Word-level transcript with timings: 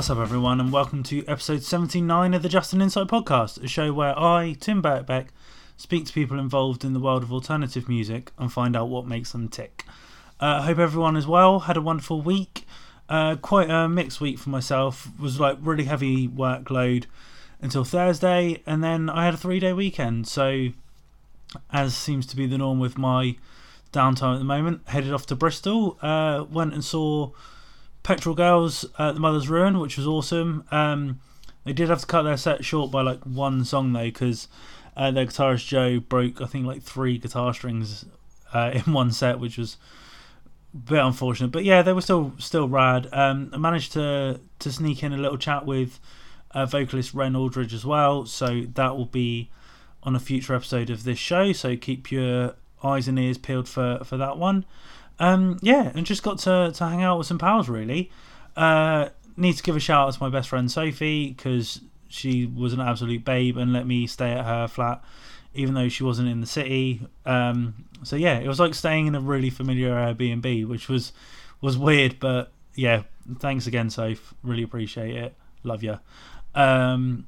What's 0.00 0.08
up, 0.08 0.16
everyone, 0.16 0.60
and 0.60 0.72
welcome 0.72 1.02
to 1.02 1.26
episode 1.26 1.62
79 1.62 2.32
of 2.32 2.40
the 2.40 2.48
Justin 2.48 2.80
Insight 2.80 3.06
podcast, 3.06 3.62
a 3.62 3.68
show 3.68 3.92
where 3.92 4.18
I, 4.18 4.56
Tim 4.58 4.82
Birkbeck, 4.82 5.26
speak 5.76 6.06
to 6.06 6.12
people 6.14 6.38
involved 6.38 6.86
in 6.86 6.94
the 6.94 7.00
world 7.00 7.22
of 7.22 7.30
alternative 7.30 7.86
music 7.86 8.32
and 8.38 8.50
find 8.50 8.74
out 8.74 8.88
what 8.88 9.06
makes 9.06 9.32
them 9.32 9.46
tick. 9.46 9.84
Uh, 10.40 10.60
I 10.60 10.62
hope 10.62 10.78
everyone 10.78 11.18
is 11.18 11.26
well, 11.26 11.60
had 11.60 11.76
a 11.76 11.82
wonderful 11.82 12.22
week. 12.22 12.64
Uh, 13.10 13.36
quite 13.36 13.68
a 13.68 13.90
mixed 13.90 14.22
week 14.22 14.38
for 14.38 14.48
myself. 14.48 15.06
Was 15.20 15.38
like 15.38 15.58
really 15.60 15.84
heavy 15.84 16.26
workload 16.26 17.04
until 17.60 17.84
Thursday, 17.84 18.62
and 18.64 18.82
then 18.82 19.10
I 19.10 19.26
had 19.26 19.34
a 19.34 19.36
three 19.36 19.60
day 19.60 19.74
weekend. 19.74 20.26
So, 20.26 20.68
as 21.70 21.94
seems 21.94 22.24
to 22.28 22.36
be 22.36 22.46
the 22.46 22.56
norm 22.56 22.80
with 22.80 22.96
my 22.96 23.36
downtime 23.92 24.32
at 24.32 24.38
the 24.38 24.44
moment, 24.44 24.80
headed 24.88 25.12
off 25.12 25.26
to 25.26 25.36
Bristol. 25.36 25.98
Uh, 26.00 26.46
went 26.50 26.72
and 26.72 26.82
saw 26.82 27.32
Petrol 28.02 28.34
Girls 28.34 28.84
at 28.98 29.14
the 29.14 29.20
Mother's 29.20 29.48
Ruin, 29.48 29.78
which 29.78 29.96
was 29.96 30.06
awesome. 30.06 30.64
Um, 30.70 31.20
they 31.64 31.72
did 31.72 31.88
have 31.88 32.00
to 32.00 32.06
cut 32.06 32.22
their 32.22 32.36
set 32.36 32.64
short 32.64 32.90
by 32.90 33.02
like 33.02 33.22
one 33.24 33.64
song 33.64 33.92
though, 33.92 34.04
because 34.04 34.48
uh, 34.96 35.10
their 35.10 35.26
guitarist 35.26 35.66
Joe 35.66 36.00
broke 36.00 36.40
I 36.40 36.46
think 36.46 36.66
like 36.66 36.82
three 36.82 37.18
guitar 37.18 37.52
strings 37.54 38.06
uh, 38.52 38.70
in 38.86 38.92
one 38.92 39.10
set, 39.12 39.38
which 39.38 39.58
was 39.58 39.76
a 40.74 40.78
bit 40.78 40.98
unfortunate. 40.98 41.52
But 41.52 41.64
yeah, 41.64 41.82
they 41.82 41.92
were 41.92 42.00
still 42.00 42.32
still 42.38 42.68
rad. 42.68 43.08
Um, 43.12 43.50
I 43.52 43.58
managed 43.58 43.92
to 43.92 44.40
to 44.60 44.72
sneak 44.72 45.02
in 45.02 45.12
a 45.12 45.18
little 45.18 45.38
chat 45.38 45.66
with 45.66 46.00
uh, 46.52 46.66
vocalist 46.66 47.14
Ren 47.14 47.36
Aldridge 47.36 47.74
as 47.74 47.84
well, 47.84 48.26
so 48.26 48.62
that 48.74 48.96
will 48.96 49.06
be 49.06 49.50
on 50.02 50.16
a 50.16 50.20
future 50.20 50.54
episode 50.54 50.88
of 50.90 51.04
this 51.04 51.18
show. 51.18 51.52
So 51.52 51.76
keep 51.76 52.10
your 52.10 52.54
eyes 52.82 53.06
and 53.08 53.18
ears 53.18 53.38
peeled 53.38 53.68
for 53.68 54.00
for 54.04 54.16
that 54.16 54.38
one. 54.38 54.64
Um, 55.20 55.58
yeah, 55.62 55.92
and 55.94 56.04
just 56.04 56.24
got 56.24 56.38
to, 56.40 56.72
to 56.74 56.84
hang 56.84 57.02
out 57.02 57.18
with 57.18 57.28
some 57.28 57.38
pals 57.38 57.68
really. 57.68 58.10
Uh, 58.56 59.10
need 59.36 59.56
to 59.56 59.62
give 59.62 59.76
a 59.76 59.80
shout 59.80 60.08
out 60.08 60.14
to 60.14 60.22
my 60.22 60.28
best 60.28 60.48
friend 60.48 60.70
Sophie 60.70 61.28
because 61.28 61.80
she 62.08 62.46
was 62.46 62.72
an 62.72 62.80
absolute 62.80 63.24
babe 63.24 63.56
and 63.56 63.72
let 63.72 63.86
me 63.86 64.06
stay 64.08 64.32
at 64.32 64.44
her 64.44 64.66
flat 64.66 65.04
even 65.54 65.74
though 65.74 65.88
she 65.88 66.04
wasn't 66.04 66.28
in 66.28 66.40
the 66.40 66.46
city. 66.46 67.06
Um, 67.26 67.86
so 68.02 68.16
yeah, 68.16 68.38
it 68.38 68.48
was 68.48 68.60
like 68.60 68.74
staying 68.74 69.06
in 69.06 69.14
a 69.14 69.20
really 69.20 69.50
familiar 69.50 69.90
Airbnb, 69.90 70.66
which 70.66 70.88
was 70.88 71.12
was 71.60 71.76
weird, 71.76 72.18
but 72.20 72.52
yeah, 72.74 73.02
thanks 73.38 73.66
again, 73.66 73.90
Soph. 73.90 74.34
Really 74.42 74.62
appreciate 74.62 75.14
it. 75.14 75.34
Love 75.62 75.82
you. 75.82 75.98
Um, 76.54 77.26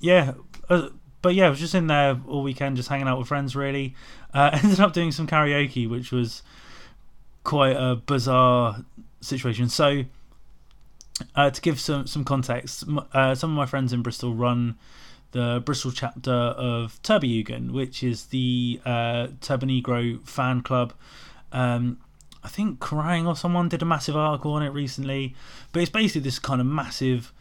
yeah, 0.00 0.34
uh, 0.68 0.88
but 1.22 1.34
yeah, 1.34 1.46
I 1.46 1.50
was 1.50 1.60
just 1.60 1.74
in 1.74 1.86
there 1.86 2.20
all 2.26 2.42
weekend, 2.42 2.76
just 2.76 2.88
hanging 2.88 3.08
out 3.08 3.18
with 3.18 3.28
friends. 3.28 3.54
Really, 3.54 3.94
uh, 4.34 4.50
ended 4.62 4.80
up 4.80 4.92
doing 4.92 5.12
some 5.12 5.26
karaoke, 5.26 5.88
which 5.88 6.12
was 6.12 6.42
quite 7.50 7.74
a 7.74 7.96
bizarre 7.96 8.84
situation. 9.20 9.68
So, 9.68 10.04
uh, 11.34 11.50
to 11.50 11.60
give 11.60 11.80
some 11.80 12.06
some 12.06 12.24
context, 12.24 12.84
uh, 13.12 13.34
some 13.34 13.50
of 13.50 13.56
my 13.56 13.66
friends 13.66 13.92
in 13.92 14.02
Bristol 14.02 14.34
run 14.34 14.76
the 15.32 15.60
Bristol 15.64 15.90
chapter 15.90 16.30
of 16.32 17.02
Turbojugend, 17.02 17.72
which 17.72 18.04
is 18.04 18.26
the 18.26 18.80
uh, 18.84 19.26
Turbonegro 19.40 20.24
fan 20.28 20.60
club. 20.60 20.92
Um, 21.50 21.98
I 22.44 22.48
think 22.48 22.78
Kerrang 22.78 23.26
or 23.26 23.34
someone 23.34 23.68
did 23.68 23.82
a 23.82 23.84
massive 23.84 24.16
article 24.16 24.52
on 24.52 24.62
it 24.62 24.68
recently, 24.68 25.34
but 25.72 25.82
it's 25.82 25.90
basically 25.90 26.20
this 26.20 26.38
kind 26.38 26.60
of 26.60 26.68
massive 26.68 27.32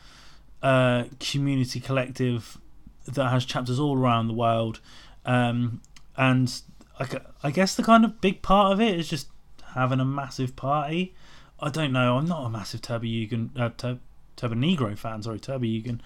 uh, 0.63 1.03
community 1.19 1.79
collective 1.79 2.57
that 3.05 3.29
has 3.29 3.45
chapters 3.45 3.79
all 3.79 3.95
around 3.95 4.27
the 4.27 4.33
world. 4.33 4.79
Um, 5.23 5.81
and 6.17 6.61
I, 6.99 7.07
I 7.43 7.51
guess 7.51 7.75
the 7.75 7.83
kind 7.83 8.03
of 8.03 8.19
big 8.21 8.41
part 8.41 8.73
of 8.73 8.81
it 8.81 8.99
is 8.99 9.07
just 9.07 9.27
having 9.73 9.99
a 9.99 10.05
massive 10.05 10.55
party. 10.55 11.13
I 11.59 11.69
don't 11.69 11.91
know. 11.91 12.17
I'm 12.17 12.27
not 12.27 12.45
a 12.45 12.49
massive 12.49 12.81
Turbojugend, 12.81 13.59
uh, 13.59 13.69
Tur- 13.77 13.99
Turbonegro 14.37 14.97
fan. 14.97 15.23
Sorry, 15.23 15.39
Turbojugend. 15.39 15.99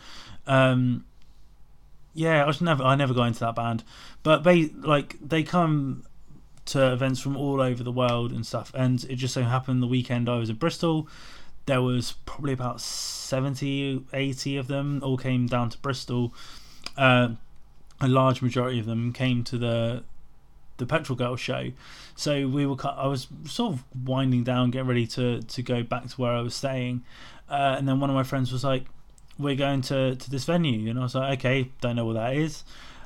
Um, 0.47 1.05
yeah, 2.13 2.43
I 2.43 2.47
was 2.47 2.61
never. 2.61 2.83
I 2.83 2.95
never 2.95 3.13
got 3.13 3.25
into 3.25 3.39
that 3.41 3.55
band, 3.55 3.83
but 4.21 4.43
they 4.43 4.69
like 4.69 5.17
they 5.19 5.43
come 5.43 6.03
to 6.65 6.93
events 6.93 7.19
from 7.19 7.35
all 7.35 7.61
over 7.61 7.83
the 7.83 7.91
world 7.91 8.31
and 8.31 8.45
stuff. 8.45 8.71
And 8.73 9.03
it 9.05 9.15
just 9.15 9.33
so 9.33 9.43
happened 9.43 9.81
the 9.81 9.87
weekend 9.87 10.29
I 10.29 10.37
was 10.37 10.49
in 10.49 10.55
Bristol, 10.55 11.07
there 11.65 11.81
was 11.81 12.13
probably 12.25 12.53
about 12.53 12.81
70, 12.81 14.05
80 14.13 14.57
of 14.57 14.67
them 14.67 14.99
all 15.03 15.17
came 15.17 15.47
down 15.47 15.69
to 15.69 15.77
Bristol. 15.77 16.33
Uh, 16.97 17.29
a 18.01 18.07
large 18.07 18.41
majority 18.41 18.79
of 18.79 18.85
them 18.85 19.13
came 19.13 19.43
to 19.45 19.57
the 19.57 20.03
the 20.83 20.87
Petrol 20.87 21.15
Girl 21.15 21.35
show. 21.35 21.71
So 22.15 22.47
we 22.47 22.65
were. 22.65 22.75
I 22.85 23.07
was 23.07 23.27
sort 23.45 23.73
of 23.73 23.83
winding 24.05 24.43
down, 24.43 24.71
getting 24.71 24.87
ready 24.87 25.07
to 25.07 25.41
to 25.41 25.61
go 25.61 25.83
back 25.83 26.07
to 26.07 26.21
where 26.21 26.31
I 26.31 26.41
was 26.41 26.55
staying, 26.55 27.03
uh, 27.49 27.75
and 27.77 27.87
then 27.87 27.99
one 27.99 28.09
of 28.09 28.15
my 28.15 28.23
friends 28.23 28.51
was 28.51 28.63
like, 28.63 28.85
"We're 29.39 29.55
going 29.55 29.81
to 29.83 30.15
to 30.15 30.29
this 30.29 30.45
venue," 30.45 30.89
and 30.89 30.99
I 30.99 31.03
was 31.03 31.15
like, 31.15 31.39
"Okay, 31.39 31.71
don't 31.81 31.95
know 31.95 32.05
what 32.05 32.13
that 32.13 32.35
is." 32.35 32.63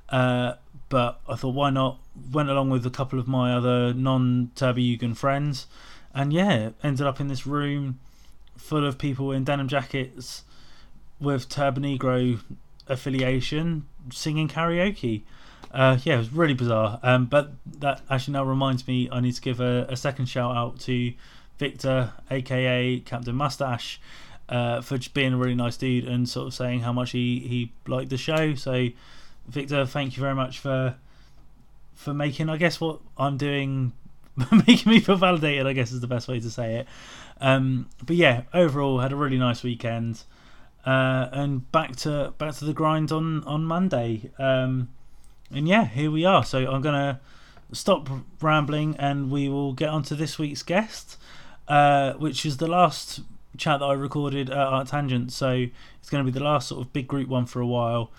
Uh, 0.09 0.53
but 0.89 1.19
I 1.27 1.35
thought, 1.35 1.53
why 1.53 1.69
not? 1.69 1.99
Went 2.31 2.49
along 2.49 2.69
with 2.69 2.85
a 2.85 2.89
couple 2.89 3.19
of 3.19 3.27
my 3.27 3.53
other 3.53 3.93
non 3.93 4.51
Turbojugend 4.55 5.17
friends, 5.17 5.67
and 6.13 6.33
yeah, 6.33 6.71
ended 6.83 7.05
up 7.05 7.19
in 7.19 7.27
this 7.27 7.45
room 7.45 7.99
full 8.57 8.85
of 8.85 8.97
people 8.97 9.31
in 9.31 9.43
denim 9.43 9.67
jackets 9.67 10.43
with 11.19 11.47
Turbonegro 11.49 12.39
affiliation 12.87 13.85
singing 14.11 14.47
karaoke. 14.47 15.23
Uh, 15.71 15.97
yeah, 16.03 16.15
it 16.15 16.19
was 16.19 16.33
really 16.33 16.53
bizarre. 16.53 16.99
Um, 17.03 17.25
but 17.25 17.51
that 17.79 18.01
actually 18.09 18.33
now 18.33 18.43
reminds 18.43 18.87
me, 18.87 19.09
I 19.11 19.19
need 19.19 19.33
to 19.33 19.41
give 19.41 19.59
a, 19.59 19.85
a 19.89 19.95
second 19.95 20.27
shout 20.27 20.55
out 20.55 20.79
to 20.81 21.13
Victor, 21.57 22.13
aka 22.31 22.99
Captain 23.01 23.35
Mustache, 23.35 23.99
uh, 24.49 24.81
for 24.81 24.97
just 24.97 25.13
being 25.13 25.33
a 25.33 25.37
really 25.37 25.55
nice 25.55 25.77
dude 25.77 26.05
and 26.05 26.27
sort 26.27 26.47
of 26.47 26.53
saying 26.53 26.81
how 26.81 26.93
much 26.93 27.11
he, 27.11 27.39
he 27.39 27.71
liked 27.87 28.09
the 28.09 28.17
show. 28.17 28.55
So, 28.55 28.87
Victor, 29.47 29.85
thank 29.85 30.15
you 30.15 30.21
very 30.21 30.35
much 30.35 30.59
for 30.59 30.95
for 31.95 32.13
making, 32.13 32.47
I 32.47 32.57
guess, 32.57 32.79
what 32.79 32.99
I'm 33.17 33.37
doing, 33.37 33.91
making 34.67 34.91
me 34.91 34.99
feel 34.99 35.15
validated. 35.15 35.65
I 35.65 35.73
guess 35.73 35.91
is 35.91 35.99
the 35.99 36.07
best 36.07 36.27
way 36.27 36.39
to 36.39 36.49
say 36.49 36.75
it. 36.75 36.87
Um, 37.41 37.89
but 38.05 38.15
yeah, 38.15 38.43
overall, 38.53 38.99
had 38.99 39.11
a 39.11 39.15
really 39.15 39.37
nice 39.37 39.63
weekend, 39.63 40.23
uh, 40.85 41.27
and 41.31 41.69
back 41.71 41.95
to 41.97 42.33
back 42.37 42.55
to 42.55 42.65
the 42.65 42.73
grind 42.73 43.11
on 43.11 43.43
on 43.43 43.65
Monday. 43.65 44.31
Um, 44.39 44.89
and 45.51 45.67
yeah, 45.67 45.85
here 45.85 46.11
we 46.11 46.25
are. 46.25 46.43
So 46.43 46.69
I'm 46.71 46.81
gonna 46.81 47.19
stop 47.71 48.09
rambling, 48.41 48.95
and 48.97 49.29
we 49.31 49.49
will 49.49 49.73
get 49.73 49.89
on 49.89 50.03
to 50.03 50.15
this 50.15 50.39
week's 50.39 50.63
guest, 50.63 51.17
uh, 51.67 52.13
which 52.13 52.45
is 52.45 52.57
the 52.57 52.67
last 52.67 53.21
chat 53.57 53.79
that 53.79 53.85
I 53.85 53.93
recorded 53.93 54.49
at 54.49 54.57
Arc 54.57 54.87
Tangent. 54.87 55.31
So 55.31 55.67
it's 55.99 56.09
going 56.09 56.25
to 56.25 56.31
be 56.31 56.37
the 56.37 56.43
last 56.43 56.69
sort 56.69 56.81
of 56.81 56.93
big 56.93 57.07
group 57.07 57.27
one 57.27 57.45
for 57.45 57.59
a 57.59 57.67
while, 57.67 58.11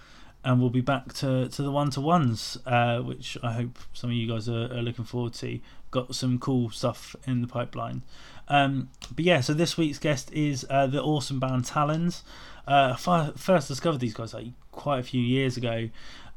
and 0.45 0.61
we'll 0.61 0.71
be 0.71 0.81
back 0.81 1.13
to 1.15 1.49
to 1.49 1.63
the 1.63 1.71
one 1.71 1.91
to 1.91 2.01
ones, 2.01 2.59
uh, 2.67 3.01
which 3.01 3.39
I 3.43 3.53
hope 3.53 3.79
some 3.93 4.11
of 4.11 4.17
you 4.17 4.29
guys 4.29 4.49
are, 4.49 4.65
are, 4.73 4.83
looking 4.83 5.05
forward 5.05 5.35
to. 5.35 5.61
Got 5.91 6.15
some 6.15 6.39
cool 6.39 6.69
stuff 6.69 7.17
in 7.27 7.41
the 7.41 7.49
pipeline. 7.49 8.03
Um, 8.49 8.91
but 9.15 9.25
yeah, 9.25 9.41
so 9.41 9.55
this 9.55 9.79
week's 9.79 9.99
guest 9.99 10.31
is 10.33 10.67
uh, 10.69 10.87
the 10.87 11.03
awesome 11.03 11.41
band 11.41 11.65
Talons. 11.65 12.23
Uh, 12.67 12.95
I 13.07 13.33
first 13.37 13.69
discovered 13.69 14.01
these 14.01 14.13
guys 14.13 14.35
like 14.35 14.49
quite 14.71 14.99
a 14.99 15.03
few 15.03 15.23
years 15.23 15.57
ago, 15.57 15.89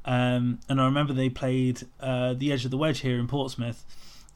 um, 0.06 0.59
and 0.68 0.81
I 0.81 0.86
remember 0.86 1.13
they 1.13 1.30
played 1.30 1.83
uh, 2.00 2.33
the 2.33 2.51
Edge 2.51 2.65
of 2.65 2.71
the 2.71 2.77
Wedge 2.77 3.00
here 3.00 3.19
in 3.19 3.27
Portsmouth, 3.27 3.86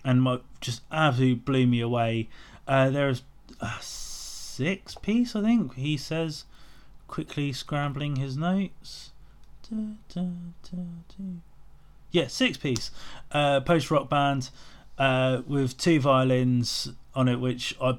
and 0.03 0.21
my, 0.21 0.39
just 0.62 0.81
absolutely 0.91 1.35
blew 1.35 1.67
me 1.67 1.81
away. 1.81 2.29
Uh, 2.67 2.89
there's 2.89 3.23
a 3.59 3.71
six 3.81 4.95
piece, 4.95 5.35
I 5.35 5.41
think. 5.41 5.75
He 5.75 5.97
says, 5.97 6.45
quickly 7.07 7.53
scrambling 7.53 8.17
his 8.17 8.38
notes. 8.38 9.12
Da, 9.69 9.77
da, 10.13 10.21
da, 10.71 11.23
yeah, 12.11 12.27
six 12.27 12.57
piece 12.57 12.91
uh, 13.31 13.59
post 13.59 13.91
rock 13.91 14.09
band 14.09 14.50
uh, 14.97 15.41
with 15.47 15.77
two 15.77 16.00
violins 16.00 16.94
on 17.13 17.27
it, 17.27 17.39
which 17.39 17.75
I 17.81 17.97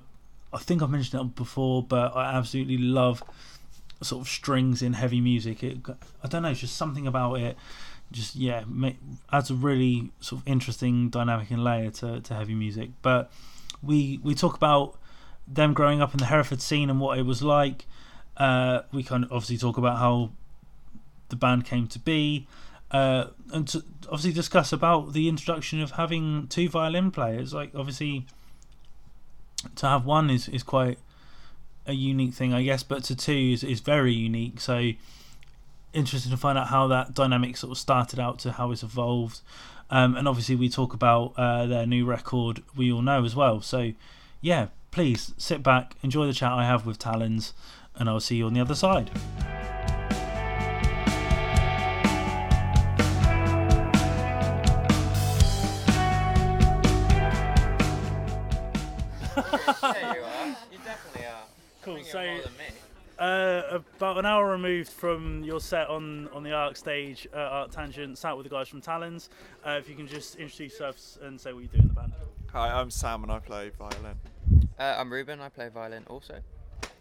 I 0.53 0.59
think 0.59 0.83
I've 0.83 0.91
mentioned 0.91 1.21
it 1.21 1.35
before, 1.35 1.83
but 1.83 2.17
I 2.17 2.35
absolutely 2.35 2.79
love 2.79 3.23
sort 4.03 4.23
of 4.23 4.29
strings 4.29 4.83
in 4.83 4.95
heavy 4.95 5.21
music. 5.21 5.63
It, 5.63 5.79
I 6.23 6.29
don't 6.29 6.43
know, 6.43 6.51
it's 6.51 6.61
just 6.61 6.77
something 6.77 7.07
about 7.07 7.35
it. 7.35 7.57
Just 8.13 8.37
yeah, 8.37 8.65
make, 8.69 8.99
adds 9.33 9.51
a 9.51 9.55
really 9.55 10.11
sort 10.21 10.43
of 10.43 10.49
interesting 10.49 11.09
dynamic 11.11 11.51
and 11.51 11.65
layer 11.65 11.91
to, 11.91 12.21
to 12.21 12.35
heavy 12.35 12.55
music. 12.55 12.91
But 13.03 13.33
we 13.83 14.21
we 14.23 14.35
talk 14.35 14.57
about 14.57 14.97
them 15.49 15.73
growing 15.75 16.01
up 16.01 16.13
in 16.13 16.19
the 16.19 16.27
Hereford 16.27 16.61
scene 16.61 16.91
and 16.91 17.01
what 17.01 17.19
it 17.19 17.23
was 17.23 17.43
like. 17.43 17.87
Uh, 18.37 18.83
we 18.93 19.03
kind 19.03 19.25
of 19.25 19.33
obviously 19.33 19.59
talk 19.59 19.77
about 19.77 19.99
how 19.99 20.31
the 21.31 21.37
band 21.37 21.65
came 21.65 21.89
to 21.89 21.99
be, 21.99 22.47
uh, 22.91 23.27
and 23.53 23.67
to 23.69 23.83
obviously 24.05 24.33
discuss 24.33 24.73
about 24.73 25.13
the 25.13 25.29
introduction 25.29 25.81
of 25.81 25.93
having 25.93 26.47
two 26.49 26.69
violin 26.69 27.11
players. 27.11 27.53
Like 27.53 27.73
obviously, 27.75 28.27
to 29.75 29.87
have 29.87 30.05
one 30.05 30.31
is 30.31 30.49
is 30.49 30.63
quite 30.63 30.99
a 31.87 31.93
unique 31.93 32.35
thing, 32.35 32.53
I 32.53 32.63
guess, 32.63 32.83
but 32.83 33.05
to 33.05 33.17
two 33.17 33.51
is, 33.53 33.65
is 33.65 33.81
very 33.81 34.13
unique. 34.13 34.61
So 34.61 34.93
interesting 35.93 36.31
to 36.31 36.37
find 36.37 36.59
out 36.59 36.69
how 36.69 36.87
that 36.89 37.15
dynamic 37.15 37.57
sort 37.57 37.73
of 37.73 37.79
started 37.79 38.21
out 38.21 38.39
to 38.41 38.53
how 38.53 38.71
it's 38.71 38.83
evolved. 38.83 39.41
Um, 39.91 40.17
and 40.17 40.27
obviously, 40.27 40.57
we 40.57 40.69
talk 40.69 40.95
about 40.95 41.33
uh, 41.37 41.67
their 41.67 41.87
new 41.87 42.05
record, 42.05 42.63
We 42.77 42.93
All 42.93 43.03
Know, 43.03 43.25
as 43.25 43.37
well. 43.37 43.61
So, 43.61 43.93
yeah, 44.41 44.69
please 44.91 45.33
sit 45.39 45.63
back, 45.63 45.95
enjoy 46.03 46.27
the 46.27 46.33
chat 46.33 46.53
I 46.53 46.65
have 46.65 46.87
with 46.87 46.99
Talons, 46.99 47.55
and 47.95 48.09
I'll 48.09 48.21
see 48.21 48.37
you 48.37 48.47
on 48.47 48.55
the 48.55 48.61
other 48.61 48.75
side. 48.75 49.11
Uh, 63.19 63.81
about 63.97 64.19
an 64.19 64.27
hour 64.27 64.51
removed 64.51 64.91
from 64.91 65.43
your 65.43 65.59
set 65.59 65.89
on, 65.89 66.29
on 66.35 66.43
the 66.43 66.53
Arc 66.53 66.77
stage, 66.77 67.27
uh, 67.33 67.39
Arc 67.39 67.71
Tangent, 67.71 68.19
sat 68.19 68.37
with 68.37 68.45
the 68.45 68.51
guys 68.51 68.69
from 68.69 68.83
Talons. 68.83 69.31
Uh, 69.67 69.71
if 69.71 69.89
you 69.89 69.95
can 69.95 70.07
just 70.07 70.37
introduce 70.37 70.73
yourselves 70.73 71.19
and 71.23 71.41
say 71.41 71.55
what 71.55 71.63
you 71.63 71.69
do 71.69 71.79
in 71.79 71.89
the 71.89 71.95
band. 71.95 72.13
Hi, 72.53 72.79
I'm 72.79 72.91
Sam 72.91 73.23
and 73.23 73.33
I 73.33 73.39
play 73.39 73.71
violin. 73.79 74.17
Uh, 74.79 74.97
I'm 74.99 75.11
Ruben. 75.11 75.41
I 75.41 75.49
play 75.49 75.71
violin 75.71 76.05
also. 76.09 76.41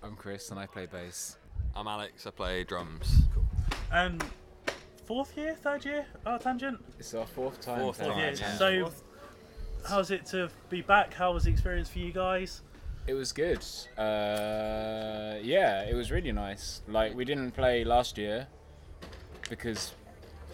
I'm 0.02 0.16
Chris 0.16 0.52
and 0.52 0.60
I 0.60 0.68
play 0.68 0.86
bass. 0.86 1.38
I'm 1.76 1.88
Alex. 1.88 2.26
I 2.26 2.32
play 2.32 2.64
drums. 2.64 3.24
Cool. 3.34 3.46
Um, 3.92 4.20
fourth 5.06 5.36
year, 5.36 5.56
third 5.56 5.84
year, 5.84 6.06
Arc 6.26 6.44
Tangent? 6.44 6.82
It's 6.98 7.14
our 7.14 7.26
fourth 7.26 7.60
time. 7.60 7.80
Fourth 7.80 7.98
playing 7.98 8.14
time, 8.14 8.22
yeah. 8.22 8.30
it. 8.30 8.40
yeah. 8.40 8.58
So, 8.58 8.92
how's 9.86 10.12
it 10.12 10.26
to 10.28 10.50
be 10.70 10.82
back? 10.82 11.14
How 11.14 11.34
was 11.34 11.44
the 11.44 11.52
experience 11.52 11.90
for 11.90 12.00
you 12.00 12.14
guys? 12.14 12.62
It 13.08 13.14
was 13.14 13.32
good. 13.32 13.60
Uh, 13.98 15.36
yeah, 15.44 15.84
it 15.84 15.94
was 15.96 16.12
really 16.12 16.32
nice. 16.32 16.82
Like 16.88 17.16
we 17.16 17.24
didn't 17.26 17.52
play 17.52 17.84
last 17.84 18.18
year 18.18 18.48
because 19.50 19.94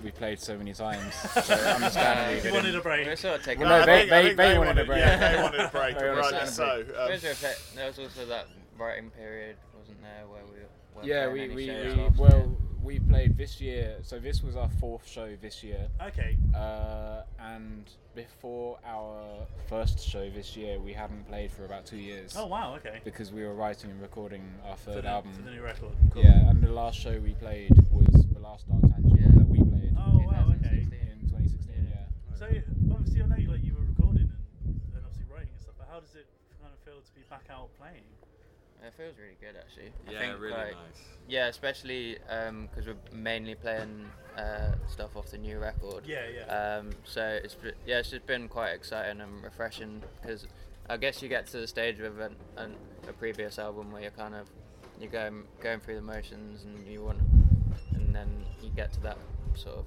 we 0.04 0.12
played 0.12 0.40
so 0.40 0.58
many 0.58 0.74
times. 0.74 1.14
So 1.44 1.54
understandably, 1.54 2.36
You 2.38 2.42
they 2.42 2.52
wanted 2.52 2.66
didn't- 2.68 2.80
a 2.82 2.84
break. 2.84 3.08
We're 3.08 3.16
sort 3.16 3.40
of 3.40 3.46
taking. 3.46 3.62
Well, 3.62 3.70
no, 3.70 3.84
I 3.84 3.86
they- 3.86 4.00
think- 4.02 4.12
I 4.12 4.22
they- 4.24 4.34
they 4.54 4.58
wanted 4.58 4.78
a 4.80 4.86
break. 4.86 5.00
Yeah, 5.00 5.32
they 5.36 5.42
wanted 5.42 5.60
a 5.62 5.68
break, 5.78 5.98
Very 5.98 6.18
rightly 6.18 6.46
so. 6.48 6.80
Um, 6.82 6.86
There 6.88 7.12
was 7.12 7.24
a- 7.24 7.76
there 7.76 7.88
was 7.88 8.00
also 8.00 8.26
that 8.26 8.48
writing 8.78 9.10
period, 9.12 9.56
wasn't 9.78 10.02
there, 10.02 10.26
where 10.28 10.42
we 10.46 10.60
weren't 10.96 11.08
Yeah, 11.08 11.28
we, 11.28 11.48
we, 11.50 11.56
we 11.56 11.68
well 12.18 12.36
year. 12.38 12.48
We 12.84 13.00
played 13.00 13.38
this 13.38 13.62
year. 13.62 13.98
So 14.02 14.18
this 14.20 14.42
was 14.42 14.56
our 14.56 14.70
fourth 14.80 15.08
show 15.08 15.36
this 15.40 15.64
year. 15.64 15.88
Okay. 16.02 16.38
Uh, 16.56 17.22
and 17.40 17.86
before 18.16 18.80
our 18.86 19.46
first 19.68 20.00
show 20.00 20.30
this 20.32 20.58
year, 20.58 20.80
we 20.80 20.92
hadn't 20.94 21.28
played 21.28 21.52
for 21.52 21.66
about 21.66 21.86
two 21.86 21.98
years. 21.98 22.36
Oh 22.38 22.48
wow. 22.48 22.76
Okay. 22.76 23.00
Because 23.04 23.32
we 23.32 23.44
were 23.46 23.54
writing 23.54 23.92
and 23.92 24.02
recording 24.02 24.44
our 24.66 24.76
For 24.78 24.94
third 24.94 25.04
the, 25.04 25.10
album. 25.10 25.32
for 25.34 25.44
the 25.44 25.52
new 25.52 25.62
record. 25.62 25.92
Yeah, 26.16 26.50
and 26.50 26.62
the 26.64 26.72
last 26.72 27.00
show 27.00 27.20
we 27.20 27.34
played 27.34 27.72
was 27.92 28.26
the 28.34 28.40
last 28.40 28.66
Arc 28.74 28.82
Tangent 28.82 29.20
Yeah. 29.20 29.28
that 29.38 29.48
we 29.48 29.60
played 29.60 29.96
Oh 29.98 30.18
wow. 30.26 30.52
Okay. 30.58 30.82
in 30.90 31.30
2016. 31.30 31.88
Yeah. 31.88 32.06
So 32.36 32.46
obviously 32.92 33.22
I 33.22 33.28
know 33.28 33.52
like 33.52 33.64
you 33.64 33.76
were 33.76 33.86
recording 33.86 34.26
and, 34.66 34.82
and 34.96 35.04
obviously 35.06 35.26
writing 35.32 35.50
and 35.54 35.62
stuff, 35.62 35.76
but 35.78 35.88
how 35.92 36.00
does 36.00 36.16
it 36.16 36.26
kind 36.60 36.74
of 36.74 36.80
feel 36.84 37.00
to 37.00 37.14
be 37.14 37.22
back 37.30 37.46
out 37.52 37.70
playing? 37.78 38.04
It 38.84 38.94
feels 38.98 39.16
really 39.18 39.38
good 39.40 39.56
actually. 39.60 39.92
I 40.08 40.12
Yeah, 40.12 40.20
think, 40.20 40.40
really 40.42 40.54
like, 40.56 40.72
nice. 40.74 41.04
Yeah, 41.28 41.48
especially 41.48 42.18
because 42.28 42.88
we're 42.88 42.96
mainly 43.14 43.56
playing 43.56 44.06
uh, 44.38 44.72
stuff 44.88 45.16
off 45.16 45.28
the 45.28 45.38
new 45.38 45.60
record. 45.60 46.06
Yeah, 46.06 46.24
yeah. 46.34 46.46
Um, 46.78 46.90
so 47.04 47.40
it's 47.44 47.56
yeah, 47.86 48.00
it's 48.00 48.10
just 48.10 48.26
been 48.26 48.48
quite 48.48 48.72
exciting 48.72 49.22
and 49.22 49.44
refreshing 49.44 50.02
because 50.22 50.48
I 50.90 50.98
guess 50.98 51.22
you 51.22 51.30
get 51.30 51.46
to 51.48 51.58
the 51.58 51.68
stage 51.68 52.00
with 52.00 52.20
an, 52.20 52.36
an, 52.58 52.76
a 53.08 53.14
previous 53.14 53.60
album 53.60 53.92
where 53.92 54.02
you're 54.02 54.12
kind 54.12 54.34
of 54.36 54.48
you're 55.00 55.12
going 55.12 55.44
going 55.62 55.80
through 55.80 55.96
the 55.96 56.02
motions 56.02 56.64
and 56.64 56.86
you 56.88 57.04
want 57.04 57.20
and 57.94 58.16
then 58.16 58.28
you 58.62 58.70
get 58.76 58.92
to 58.94 59.00
that 59.02 59.18
sort 59.56 59.78
of 59.78 59.86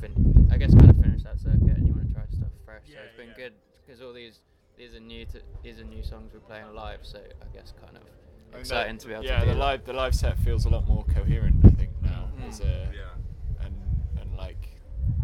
fin- 0.00 0.48
I 0.50 0.56
guess 0.56 0.74
kind 0.74 0.90
of 0.90 0.96
finish 0.96 1.22
that 1.24 1.38
circuit 1.38 1.60
and 1.76 1.86
you 1.86 1.92
want 1.94 2.08
to 2.08 2.14
try 2.14 2.22
stuff 2.30 2.48
fresh. 2.64 2.82
so 2.86 2.92
Yeah, 2.94 3.00
it's 3.08 3.16
been 3.16 3.28
yeah. 3.28 3.34
good 3.36 3.52
because 3.86 4.00
all 4.02 4.12
these 4.12 4.40
these 4.80 4.94
are 4.94 5.00
new 5.00 5.26
to 5.26 5.40
these 5.62 5.78
are 5.78 5.84
new 5.84 6.02
songs 6.02 6.32
we're 6.32 6.40
playing 6.40 6.74
live. 6.74 7.00
So 7.02 7.18
I 7.18 7.56
guess 7.56 7.74
kind 7.84 7.96
of 7.98 8.58
exciting 8.58 8.96
the- 8.96 9.02
to 9.02 9.08
be 9.08 9.14
able 9.14 9.24
yeah, 9.24 9.40
to 9.40 9.44
do 9.44 9.46
the 9.48 9.52
that. 9.54 9.60
live 9.60 9.84
the 9.84 9.92
live 9.92 10.14
set 10.14 10.38
feels 10.38 10.64
a 10.64 10.70
lot 10.70 10.88
more 10.88 11.04
coherent. 11.14 11.56
I 11.64 11.70
think 11.70 11.90
now. 12.02 12.28
Mm. 12.38 12.48
As 12.48 12.60
a, 12.60 12.90
Yeah. 12.94 13.64
and 13.66 13.74
and 14.20 14.36
like 14.36 14.68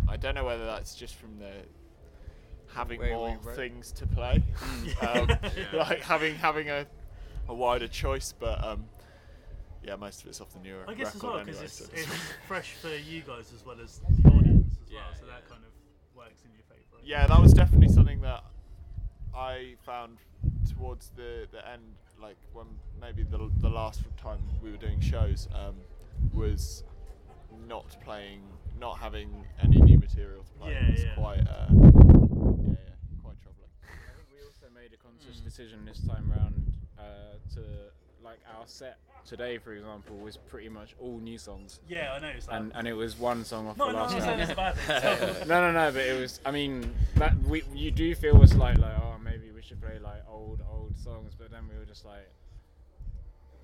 I 0.08 0.16
don't 0.18 0.34
know 0.34 0.44
whether 0.44 0.66
that's 0.66 0.94
just 0.94 1.14
from 1.14 1.38
the 1.38 1.52
having 2.74 3.00
Way 3.00 3.10
more 3.12 3.38
things 3.54 3.92
to 3.92 4.06
play, 4.06 4.42
Mm. 4.56 5.20
um, 5.32 5.38
Yeah. 5.72 5.78
like 5.78 6.02
having 6.02 6.34
having 6.34 6.68
a 6.68 6.86
a 7.48 7.54
wider 7.54 7.88
choice. 7.88 8.34
But 8.38 8.62
um, 8.62 8.84
yeah, 9.82 9.96
most 9.96 10.20
of 10.22 10.28
it's 10.28 10.40
off 10.42 10.52
the 10.52 10.58
newer 10.60 10.84
I 10.86 10.92
guess 10.94 11.14
record 11.14 11.16
as 11.16 11.22
well 11.22 11.44
because 11.44 11.56
anyway. 11.56 11.64
it's, 11.64 11.78
so 11.78 12.12
it's 12.12 12.32
fresh 12.48 12.72
for 12.74 12.94
you 12.94 13.22
guys 13.22 13.52
as 13.54 13.64
well 13.64 13.76
as 13.82 14.00
the 14.00 14.28
audience 14.28 14.76
as 14.84 14.90
Yeah, 14.92 14.98
well, 14.98 15.14
so 15.18 15.24
yeah. 15.26 15.32
that 15.32 15.48
kind 15.48 15.62
of 15.64 15.72
works 16.14 16.42
in 16.44 16.50
your 16.52 16.64
favour. 16.68 17.00
yeah, 17.02 17.26
that 17.26 17.40
was 17.40 17.52
definitely 17.54 17.88
something 17.88 18.20
that 18.20 18.44
I 19.36 19.74
found 19.84 20.18
towards 20.74 21.10
the 21.10 21.46
the 21.50 21.66
end, 21.68 21.82
like 22.20 22.38
when 22.52 22.66
maybe 23.00 23.22
the 23.22 23.50
the 23.60 23.68
last 23.68 24.00
time 24.16 24.38
we 24.62 24.70
were 24.70 24.76
doing 24.78 25.00
shows, 25.00 25.48
um, 25.54 25.76
was 26.32 26.84
not 27.68 27.96
playing, 28.04 28.42
not 28.80 28.98
having 28.98 29.44
any 29.62 29.80
new 29.80 29.98
material 29.98 30.42
to 30.42 30.52
play. 30.52 30.72
Yeah, 30.72 30.90
was 30.90 31.04
yeah. 31.04 31.14
quite, 31.14 31.40
uh, 31.40 31.68
yeah, 31.70 32.76
yeah, 32.76 33.22
quite 33.22 33.40
troubling. 33.42 33.70
I 33.84 34.12
think 34.16 34.28
we 34.32 34.40
also 34.44 34.66
made 34.74 34.92
a 34.92 34.96
conscious 34.96 35.40
decision 35.40 35.84
this 35.84 36.00
time 36.00 36.30
round 36.30 36.72
uh, 36.98 37.38
to 37.54 37.60
like 38.24 38.38
our 38.56 38.64
set 38.66 38.98
today, 39.24 39.58
for 39.58 39.72
example, 39.72 40.16
was 40.16 40.36
pretty 40.36 40.68
much 40.68 40.94
all 41.00 41.18
new 41.18 41.38
songs, 41.38 41.80
Yeah, 41.88 42.12
I 42.12 42.18
noticed 42.20 42.48
that. 42.48 42.60
and 42.60 42.72
and 42.74 42.86
it 42.88 42.92
was 42.94 43.18
one 43.18 43.44
song 43.44 43.66
off 43.68 43.76
no, 43.76 43.86
the 43.86 43.92
no, 43.92 43.98
last 43.98 44.12
not 44.12 44.22
saying 44.22 44.40
album. 44.40 44.42
it's 44.42 44.52
a 44.52 44.54
bad 44.56 45.34
thing. 45.38 45.48
no, 45.48 45.60
no, 45.60 45.72
no, 45.72 45.92
but 45.92 46.02
it 46.02 46.18
was. 46.20 46.40
I 46.44 46.50
mean, 46.50 46.92
that 47.16 47.36
we 47.42 47.62
you 47.74 47.90
do 47.90 48.14
feel 48.14 48.40
it's 48.42 48.54
like 48.54 48.78
like 48.78 48.96
oh 48.98 49.14
maybe 49.22 49.50
we 49.54 49.62
should 49.62 49.80
play 49.80 49.98
like 50.02 50.22
old 50.28 50.60
old 50.72 50.96
songs, 50.96 51.34
but 51.38 51.50
then 51.50 51.68
we 51.70 51.78
were 51.78 51.84
just 51.84 52.04
like. 52.04 52.28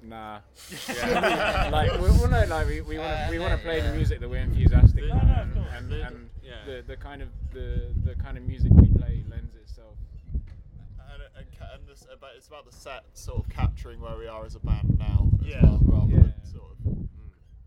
Nah, 0.05 0.41
Yeah. 0.89 1.69
like 1.73 1.93
we, 1.93 1.99
well, 2.11 2.29
no, 2.29 2.45
like 2.47 2.67
we, 2.67 2.81
we 2.81 2.99
want 2.99 3.13
Uh, 3.13 3.25
to 3.27 3.31
we 3.31 3.39
want 3.39 3.53
to 3.55 3.59
play 3.65 3.81
the 3.81 3.93
music 3.93 4.19
that 4.19 4.29
we're 4.29 4.41
enthusiastic 4.43 5.05
No, 5.05 5.13
about, 5.13 5.25
no, 5.27 5.33
of 5.33 5.39
and, 5.39 5.55
course. 5.55 5.67
and, 5.77 5.91
The- 5.93 6.03
and 6.07 6.31
yeah. 6.43 6.53
the, 6.67 6.83
the 6.89 6.97
kind 6.97 7.23
of 7.23 7.29
the 7.53 7.87
the 8.05 8.17
kind 8.17 8.37
of 8.37 8.43
music 8.43 8.73
we 8.75 8.89
play 8.89 9.23
lends 9.31 9.55
itself. 9.55 9.95
And, 10.35 11.23
and, 11.37 11.47
ca- 11.57 11.69
and 11.75 11.87
this, 11.87 12.02
about, 12.15 12.31
it's 12.37 12.49
about 12.49 12.65
the 12.71 12.77
set 12.77 13.05
sort 13.15 13.39
of 13.45 13.49
capturing 13.51 14.01
where 14.01 14.17
we 14.17 14.27
are 14.27 14.45
as 14.45 14.55
a 14.55 14.61
band 14.61 14.97
now, 14.99 15.29
as 15.41 15.47
Yeah. 15.47 15.63
well, 15.63 15.81
rather 15.85 16.13
Yeah. 16.13 16.23
than 16.23 16.45
sort 16.45 16.71
of. 16.73 16.79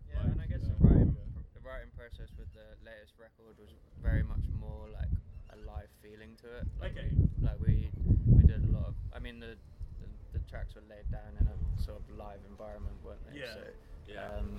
Yeah, 0.08 0.20
and 0.22 0.40
I 0.40 0.46
guess 0.46 0.62
the 0.62 0.72
uh, 0.74 0.88
writing, 0.88 1.16
the 1.54 1.60
writing 1.60 1.90
process 1.96 2.30
with 2.38 2.52
the 2.54 2.66
latest 2.84 3.14
record 3.18 3.58
was 3.58 3.70
very 4.02 4.22
much 4.22 4.44
more 4.60 4.88
like 4.92 5.08
a 5.50 5.56
live 5.66 5.90
feeling 6.02 6.36
to 6.42 6.46
it. 6.58 6.66
Like 6.80 6.92
Okay. 6.92 7.10
We, 7.14 7.46
like 7.46 7.60
we 7.60 7.90
we 8.26 8.42
did 8.44 8.62
a 8.68 8.72
lot 8.72 8.86
of. 8.88 8.94
I 9.14 9.18
mean 9.18 9.40
the, 9.40 9.56
the 10.00 10.38
the 10.38 10.50
tracks 10.50 10.74
were 10.74 10.82
laid 10.88 11.10
down 11.10 11.32
in 11.40 11.46
a 11.46 11.82
sort 11.82 11.98
of 11.98 12.16
live 12.16 12.40
environment, 12.48 12.94
weren't 13.04 13.20
they? 13.32 13.40
Yeah. 13.40 13.52
So, 13.54 13.60
Yeah. 14.08 14.38
Um, 14.38 14.56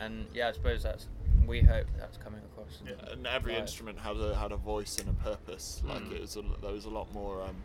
and 0.00 0.26
yeah, 0.34 0.48
I 0.48 0.52
suppose 0.52 0.82
that's 0.82 1.08
we 1.46 1.62
hope 1.62 1.86
that's 1.98 2.18
coming 2.18 2.40
across. 2.52 2.80
in- 2.82 2.88
Yeah. 2.88 3.12
and 3.12 3.26
every 3.26 3.52
live. 3.52 3.62
instrument 3.62 3.98
had 3.98 4.16
a 4.16 4.34
had 4.36 4.52
a 4.52 4.56
voice 4.56 4.98
and 4.98 5.08
a 5.08 5.12
purpose. 5.24 5.82
Like 5.84 6.02
Mm. 6.04 6.12
it 6.12 6.20
was, 6.20 6.36
a, 6.36 6.42
there 6.60 6.72
was 6.72 6.84
a 6.84 6.90
lot 6.90 7.12
more. 7.14 7.42
Um, 7.42 7.56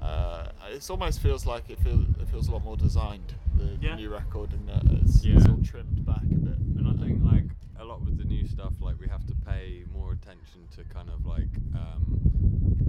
uh, 0.00 0.48
it 0.70 0.88
almost 0.90 1.20
feels 1.20 1.46
like 1.46 1.68
it 1.70 1.78
feels 1.80 2.04
it 2.20 2.28
feels 2.28 2.48
a 2.48 2.52
lot 2.52 2.64
more 2.64 2.76
designed. 2.76 3.34
The 3.56 3.76
Yeah. 3.80 3.96
new 3.96 4.10
record 4.10 4.52
and 4.52 4.70
uh, 4.70 4.80
it's, 5.02 5.24
it's 5.24 5.46
all 5.48 5.60
trimmed 5.62 6.04
back 6.06 6.22
a 6.22 6.34
bit. 6.34 6.58
And 6.78 6.86
I 6.88 6.92
think 7.02 7.24
like 7.24 7.44
a 7.78 7.84
lot 7.84 8.02
with 8.04 8.16
the 8.18 8.24
new 8.24 8.46
stuff, 8.46 8.74
like 8.80 8.98
we 9.00 9.08
have 9.08 9.26
to 9.26 9.34
pay 9.46 9.84
more 9.92 10.12
attention 10.12 10.68
to 10.76 10.84
kind 10.84 11.10
of 11.10 11.26
like 11.26 11.52
um, 11.74 12.20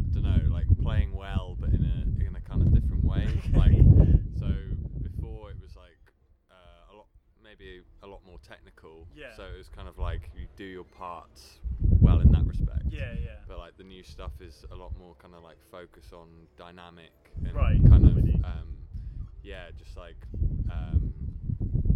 I 0.09 0.13
don't 0.13 0.23
know, 0.23 0.53
like 0.53 0.65
playing 0.81 1.13
well, 1.15 1.55
but 1.59 1.69
in 1.69 1.83
a 1.83 2.25
in 2.27 2.35
a 2.35 2.41
kind 2.41 2.61
of 2.61 2.73
different 2.73 3.03
way. 3.03 3.27
like 3.53 3.73
so 4.39 4.47
before 5.01 5.49
it 5.51 5.57
was 5.61 5.75
like 5.75 5.97
uh, 6.51 6.93
a 6.93 6.95
lot, 6.95 7.07
maybe 7.43 7.81
a 8.03 8.07
lot 8.07 8.21
more 8.25 8.37
technical. 8.47 9.07
Yeah. 9.15 9.35
So 9.35 9.43
it 9.43 9.57
was 9.57 9.69
kind 9.69 9.87
of 9.87 9.97
like 9.97 10.29
you 10.35 10.45
do 10.55 10.63
your 10.65 10.83
parts 10.85 11.59
well 11.99 12.19
in 12.19 12.31
that 12.31 12.45
respect. 12.45 12.78
Yeah, 12.89 13.13
yeah. 13.13 13.37
But 13.47 13.57
like 13.57 13.77
the 13.77 13.83
new 13.83 14.03
stuff 14.03 14.31
is 14.41 14.65
a 14.71 14.75
lot 14.75 14.91
more 14.97 15.15
kind 15.21 15.33
of 15.35 15.43
like 15.43 15.57
focus 15.71 16.11
on 16.13 16.27
dynamic 16.57 17.11
and 17.45 17.53
Right, 17.55 17.79
kind 17.89 18.05
I'm 18.05 18.17
of 18.17 18.45
um, 18.45 18.77
yeah, 19.43 19.71
just 19.77 19.95
like 19.97 20.17
um, 20.69 21.13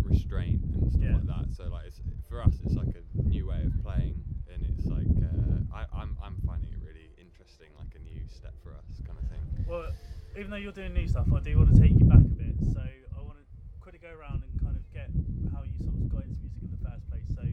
restraint 0.03 0.61
and 0.73 0.91
stuff 0.91 1.03
Yeah. 1.03 1.15
like 1.15 1.27
that. 1.27 1.45
So 1.55 1.63
like 1.69 1.85
it's 1.87 1.99
for 2.29 2.41
us, 2.41 2.55
it's 2.65 2.75
like 2.75 2.95
a 2.95 3.03
new 3.27 3.47
way 3.47 3.63
of 3.65 3.73
playing, 3.83 4.15
and 4.51 4.63
it's 4.65 4.87
like 4.87 5.07
uh, 5.21 5.75
I, 5.75 5.85
I'm 6.01 6.17
I'm 6.23 6.37
finding 6.45 6.71
it 6.73 6.79
really 6.85 7.11
interesting, 7.17 7.69
like 7.77 7.93
a 7.95 7.99
new 8.03 8.21
step 8.29 8.53
for 8.63 8.71
us, 8.73 9.01
kind 9.05 9.19
of 9.19 9.25
thing. 9.29 9.41
Well, 9.67 9.91
even 10.37 10.49
though 10.49 10.57
you're 10.57 10.71
doing 10.71 10.93
new 10.93 11.07
stuff, 11.07 11.27
I 11.35 11.39
do 11.39 11.57
want 11.57 11.75
to 11.75 11.79
take 11.81 11.91
you 11.91 12.05
back 12.05 12.19
a 12.23 12.33
bit. 12.39 12.55
So 12.73 12.81
I 12.81 13.21
want 13.21 13.37
to 13.37 13.45
quickly 13.79 13.99
go 13.99 14.09
around 14.15 14.43
and 14.43 14.51
kind 14.63 14.75
of 14.75 14.83
get 14.93 15.09
how 15.53 15.63
you 15.63 15.75
sort 15.83 15.93
of 15.95 16.09
got 16.09 16.23
into 16.25 16.39
music 16.41 16.63
in 16.63 16.71
the 16.71 16.81
first 16.89 17.05
place. 17.09 17.27
So, 17.35 17.43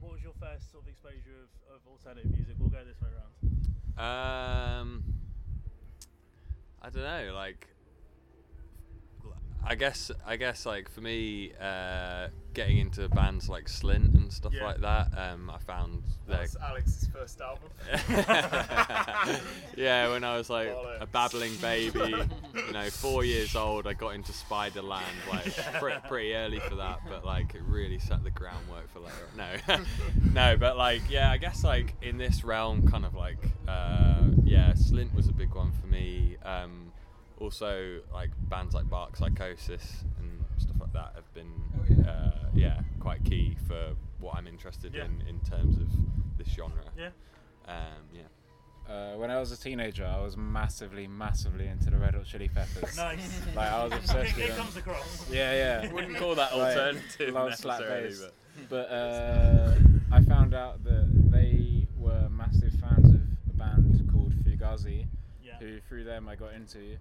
what 0.00 0.03
was 0.14 0.22
your 0.22 0.32
first 0.38 0.70
sort 0.70 0.84
of 0.84 0.88
exposure 0.88 1.42
of, 1.42 1.74
of 1.74 1.80
alternative 1.90 2.30
music? 2.30 2.54
We'll 2.60 2.68
go 2.68 2.84
this 2.86 2.94
way 3.02 3.10
around. 3.10 3.34
Um, 3.98 5.02
I 6.80 6.88
don't 6.88 7.02
know, 7.02 7.34
like 7.34 7.66
I 9.66 9.74
guess 9.76 10.10
I 10.26 10.36
guess 10.36 10.66
like 10.66 10.88
for 10.90 11.00
me, 11.00 11.52
uh, 11.60 12.28
getting 12.52 12.78
into 12.78 13.08
bands 13.08 13.48
like 13.48 13.64
Slint 13.66 14.14
and 14.14 14.32
stuff 14.32 14.52
Yeah. 14.54 14.64
like 14.66 14.80
that, 14.82 15.08
um, 15.16 15.50
I 15.50 15.58
found 15.58 16.02
That's 16.28 16.56
Alex's 16.56 17.08
first 17.08 17.40
album. 17.40 17.70
yeah, 19.76 20.08
when 20.10 20.24
I 20.24 20.36
was 20.36 20.50
like 20.50 20.68
a 21.00 21.06
babbling 21.06 21.56
baby, 21.60 22.14
you 22.54 22.72
know, 22.72 22.88
four 22.90 23.24
years 23.24 23.56
old, 23.56 23.86
I 23.86 23.92
got 23.94 24.10
into 24.14 24.32
Spiderland 24.32 25.02
like 25.30 25.54
pre- 25.80 25.94
pretty 26.08 26.34
early 26.34 26.60
for 26.60 26.76
that, 26.76 27.00
but 27.08 27.24
like 27.24 27.54
it 27.54 27.62
really 27.66 27.98
set 27.98 28.22
the 28.22 28.30
groundwork 28.30 28.88
for 28.92 29.00
later. 29.00 29.28
No, 29.36 29.78
no, 30.32 30.56
but 30.56 30.76
like 30.76 31.02
yeah, 31.10 31.30
I 31.30 31.38
guess 31.38 31.64
like 31.64 31.94
in 32.02 32.18
this 32.18 32.44
realm, 32.44 32.88
kind 32.88 33.04
of 33.04 33.14
like 33.14 33.38
uh, 33.68 34.22
yeah, 34.44 34.72
Slint 34.72 35.14
was 35.14 35.28
a 35.28 35.32
big 35.32 35.54
one 35.54 35.72
for 35.72 35.86
me. 35.86 36.36
Um, 36.44 36.92
also, 37.38 38.00
like 38.12 38.30
bands 38.48 38.74
like 38.74 38.88
Bark 38.88 39.16
Psychosis 39.16 40.04
and 40.18 40.44
stuff 40.58 40.76
like 40.80 40.92
that 40.92 41.12
have 41.14 41.34
been 41.34 42.06
uh, 42.06 42.30
yeah 42.54 42.80
quite 43.00 43.24
key 43.24 43.56
for 43.66 43.94
what 44.20 44.36
I'm 44.36 44.46
interested 44.46 44.94
Yeah. 44.94 45.04
in 45.04 45.22
in 45.28 45.40
terms 45.40 45.76
of 45.78 45.88
this 46.38 46.48
genre. 46.48 46.82
Yeah. 46.96 47.10
Um, 47.66 48.04
yeah. 48.14 48.22
Uh, 48.86 49.16
when 49.16 49.30
I 49.30 49.40
was 49.40 49.50
a 49.50 49.56
teenager, 49.56 50.04
I 50.04 50.20
was 50.20 50.36
massively, 50.36 51.06
massively 51.06 51.68
into 51.68 51.88
the 51.88 51.96
Red 51.96 52.14
Hot 52.14 52.26
Chili 52.26 52.50
Peppers. 52.54 52.94
Nice. 52.96 53.40
Like 53.56 53.70
I 53.72 53.84
was 53.84 53.92
obsessed 53.94 54.32
it, 54.32 54.36
with 54.36 54.44
it 54.44 54.48
them. 54.48 54.56
comes 54.58 54.76
across. 54.76 55.30
Yeah, 55.30 55.52
yeah. 55.82 55.92
Wouldn't 55.94 56.16
call 56.18 56.34
that 56.34 56.54
Like, 56.56 56.76
alternative 56.76 57.32
love 57.34 57.54
slap 57.54 57.80
necessarily, 57.80 58.08
bass. 58.10 58.26
but 58.68 58.68
But 58.68 58.94
uh, 58.94 59.74
I 60.12 60.20
found 60.24 60.52
out 60.54 60.84
that 60.84 61.08
they 61.30 61.86
were 61.96 62.28
massive 62.28 62.74
fans 62.74 63.08
of 63.14 63.20
a 63.54 63.56
band 63.56 64.06
called 64.12 64.34
Fugazi, 64.44 65.06
Yeah. 65.42 65.56
who 65.58 65.80
through 65.88 66.04
them 66.04 66.28
I 66.28 66.36
got 66.36 66.52
into, 66.52 66.98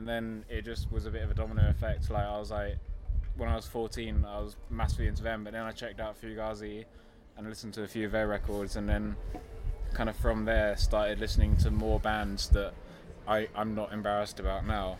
and 0.00 0.08
then 0.08 0.44
it 0.48 0.64
just 0.64 0.90
was 0.90 1.04
a 1.04 1.10
bit 1.10 1.22
of 1.22 1.30
a 1.30 1.34
domino 1.34 1.68
effect. 1.68 2.10
Like 2.10 2.24
I 2.24 2.38
was 2.38 2.50
like, 2.50 2.78
when 3.36 3.50
I 3.50 3.54
was 3.54 3.66
14, 3.66 4.24
I 4.26 4.40
was 4.40 4.56
massively 4.70 5.08
into 5.08 5.22
them, 5.22 5.44
but 5.44 5.52
then 5.52 5.62
I 5.62 5.72
checked 5.72 6.00
out 6.00 6.18
Fugazi 6.18 6.86
and 7.36 7.46
listened 7.46 7.74
to 7.74 7.82
a 7.82 7.86
few 7.86 8.06
of 8.06 8.12
their 8.12 8.26
records, 8.26 8.76
and 8.76 8.88
then 8.88 9.14
kind 9.92 10.08
of 10.08 10.16
from 10.16 10.46
there 10.46 10.74
started 10.78 11.20
listening 11.20 11.54
to 11.58 11.70
more 11.70 12.00
bands 12.00 12.48
that 12.48 12.72
I, 13.28 13.48
I'm 13.54 13.74
not 13.74 13.92
embarrassed 13.92 14.40
about 14.40 14.66
now. 14.66 14.96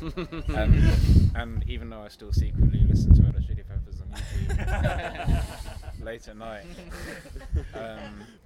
and, 0.48 1.32
and 1.34 1.64
even 1.66 1.88
though 1.88 2.02
I 2.02 2.08
still 2.08 2.32
secretly 2.32 2.84
listen 2.86 3.14
to 3.14 3.22
Red 3.22 3.32
Hot 3.34 3.42
Chili 3.46 3.62
Peppers 3.66 4.02
on 4.02 4.08
YouTube 4.10 6.04
late 6.04 6.28
at 6.28 6.36
night, 6.36 6.64
um, 7.74 7.98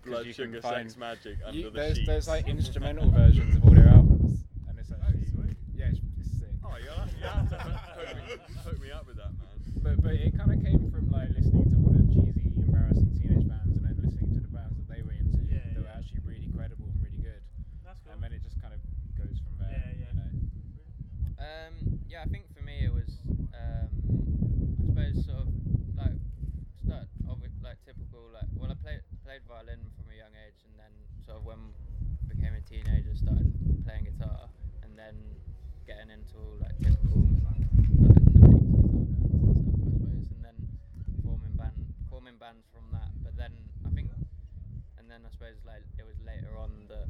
'cause 0.04 0.06
blood 0.06 0.34
sugar 0.34 0.60
find- 0.62 0.90
sex 0.90 0.96
magic 0.96 1.38
under 1.44 1.58
you- 1.58 1.64
the 1.70 1.76
there's, 1.76 1.96
sheets. 1.96 2.06
there's 2.06 2.28
like 2.28 2.46
instrumental 2.48 3.10
versions 3.10 3.56
of 3.56 3.64
all 3.64 3.74
their 3.74 3.88
albums, 3.88 4.44
and 4.68 4.78
it's 4.78 4.90
actually 4.90 5.26
sweet. 5.26 5.56
yeah, 5.74 5.86
it's, 5.90 6.00
it's 6.20 6.38
sick. 6.40 6.48
You 7.22 7.28
have 7.28 7.48
to 7.50 7.58
hook 7.58 8.18
me, 8.18 8.34
hook 8.66 8.78
me 8.82 8.90
up 8.90 9.06
with 9.06 9.16
that, 9.22 9.30
man. 9.38 9.54
But 9.82 10.02
but 10.02 10.12
it 10.18 10.34
kind 10.36 10.50
of 10.50 10.58
came 10.58 10.90
from 10.90 11.06
like 11.10 11.30
listening 11.30 11.70
to 11.70 11.76
all 11.86 11.94
the 11.94 12.02
cheesy, 12.10 12.50
embarrassing 12.58 13.14
teenage 13.14 13.46
bands, 13.46 13.70
and 13.78 13.84
then 13.86 13.94
listening 14.02 14.34
to 14.34 14.40
the 14.42 14.50
bands 14.50 14.74
that 14.74 14.88
they 14.90 15.02
were 15.06 15.14
into 15.14 15.38
Yeah, 15.46 15.62
that 15.74 15.78
were 15.82 15.86
yeah. 15.86 15.98
actually 16.02 16.22
really 16.26 16.50
credible 16.50 16.90
and 16.90 16.98
really 16.98 17.22
good, 17.22 17.42
That's 17.86 18.02
cool. 18.02 18.10
and 18.14 18.18
then 18.22 18.32
it 18.34 18.42
just 18.42 18.58
kind 18.58 18.74
of 18.74 18.82
goes 19.14 19.38
from 19.38 19.54
there. 19.62 19.70
Yeah, 19.70 20.02
yeah. 20.02 20.10
You 20.10 20.18
know? 20.18 20.30
Um, 21.38 21.74
yeah, 22.10 22.26
I 22.26 22.28
think 22.30 22.50
for 22.50 22.62
me 22.66 22.82
it 22.86 22.92
was, 22.94 23.10
um, 23.54 23.86
I 23.86 24.82
suppose 24.90 25.14
sort 25.22 25.46
of 25.46 25.50
like 25.94 26.18
start 26.82 27.06
of 27.30 27.38
it, 27.46 27.54
like 27.62 27.78
typical 27.86 28.34
like 28.34 28.50
well 28.58 28.66
I 28.70 28.74
played 28.82 29.02
played 29.22 29.46
violin 29.46 29.78
from 29.94 30.10
a 30.10 30.16
young 30.18 30.34
age 30.42 30.58
and 30.66 30.74
then 30.74 30.90
sort 31.22 31.38
of 31.38 31.46
when 31.46 31.70
I 31.70 32.26
became 32.34 32.54
a 32.58 32.62
teenager 32.66 33.14
started 33.14 33.46
playing 33.86 34.10
guitar 34.10 34.50
and 34.82 34.98
then 34.98 35.14
getting 35.86 36.10
into 36.14 36.34
all 36.38 36.58
like 36.62 36.78
typical 36.78 37.26
like 37.42 37.58
90s 37.58 37.90
guitar 37.90 38.14
bands 38.14 38.38
and 38.38 39.26
stuff 39.26 39.42
I 39.82 39.90
suppose 39.98 40.30
and 40.30 40.42
then 40.46 40.54
forming 41.26 41.54
band 41.58 41.74
forming 42.10 42.38
bands 42.38 42.66
from 42.70 42.86
that 42.94 43.10
but 43.24 43.34
then 43.34 43.50
I 43.86 43.90
think 43.90 44.10
and 44.98 45.10
then 45.10 45.26
I 45.26 45.30
suppose 45.34 45.58
like 45.66 45.82
it 45.98 46.06
was 46.06 46.14
later 46.22 46.54
on 46.58 46.70
that 46.90 47.06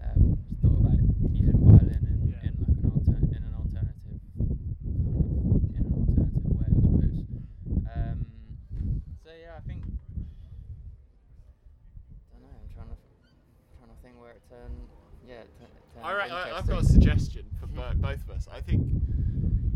um, 0.00 0.38
thought 0.64 0.80
about 0.84 1.00
using 1.36 1.52
violin 1.60 2.00
in, 2.08 2.32
Yeah. 2.32 2.48
in 2.48 2.56
like 2.64 2.76
an 2.80 2.88
alter 2.96 3.18
in 3.20 3.44
an 3.44 3.52
alternative 3.56 4.20
kind 4.38 4.48
of 4.48 4.56
in 5.76 5.84
an 5.84 5.92
alternative 5.92 6.48
way 6.56 6.64
I 6.68 6.72
suppose. 6.80 7.18
Um, 7.92 8.18
so 9.20 9.28
yeah, 9.36 9.60
I 9.60 9.62
think 9.68 9.84
I 9.84 9.88
don't 12.40 12.48
know. 12.48 12.56
I'm 12.56 12.72
trying 12.72 12.88
to 12.88 12.96
trying 13.76 13.92
to 13.92 13.98
think 14.00 14.16
where 14.16 14.32
it 14.32 14.40
turned. 14.48 14.88
Yeah, 15.28 15.44
it 16.10 16.28
tu- 16.28 16.34
I, 16.34 16.58
I've 16.58 16.66
got 16.66 16.82
a 16.82 16.84
suggestion 16.84 17.44
for 17.60 17.66
bo- 17.66 17.92
both 17.96 18.22
of 18.22 18.30
us. 18.30 18.48
I 18.52 18.60
think 18.60 18.82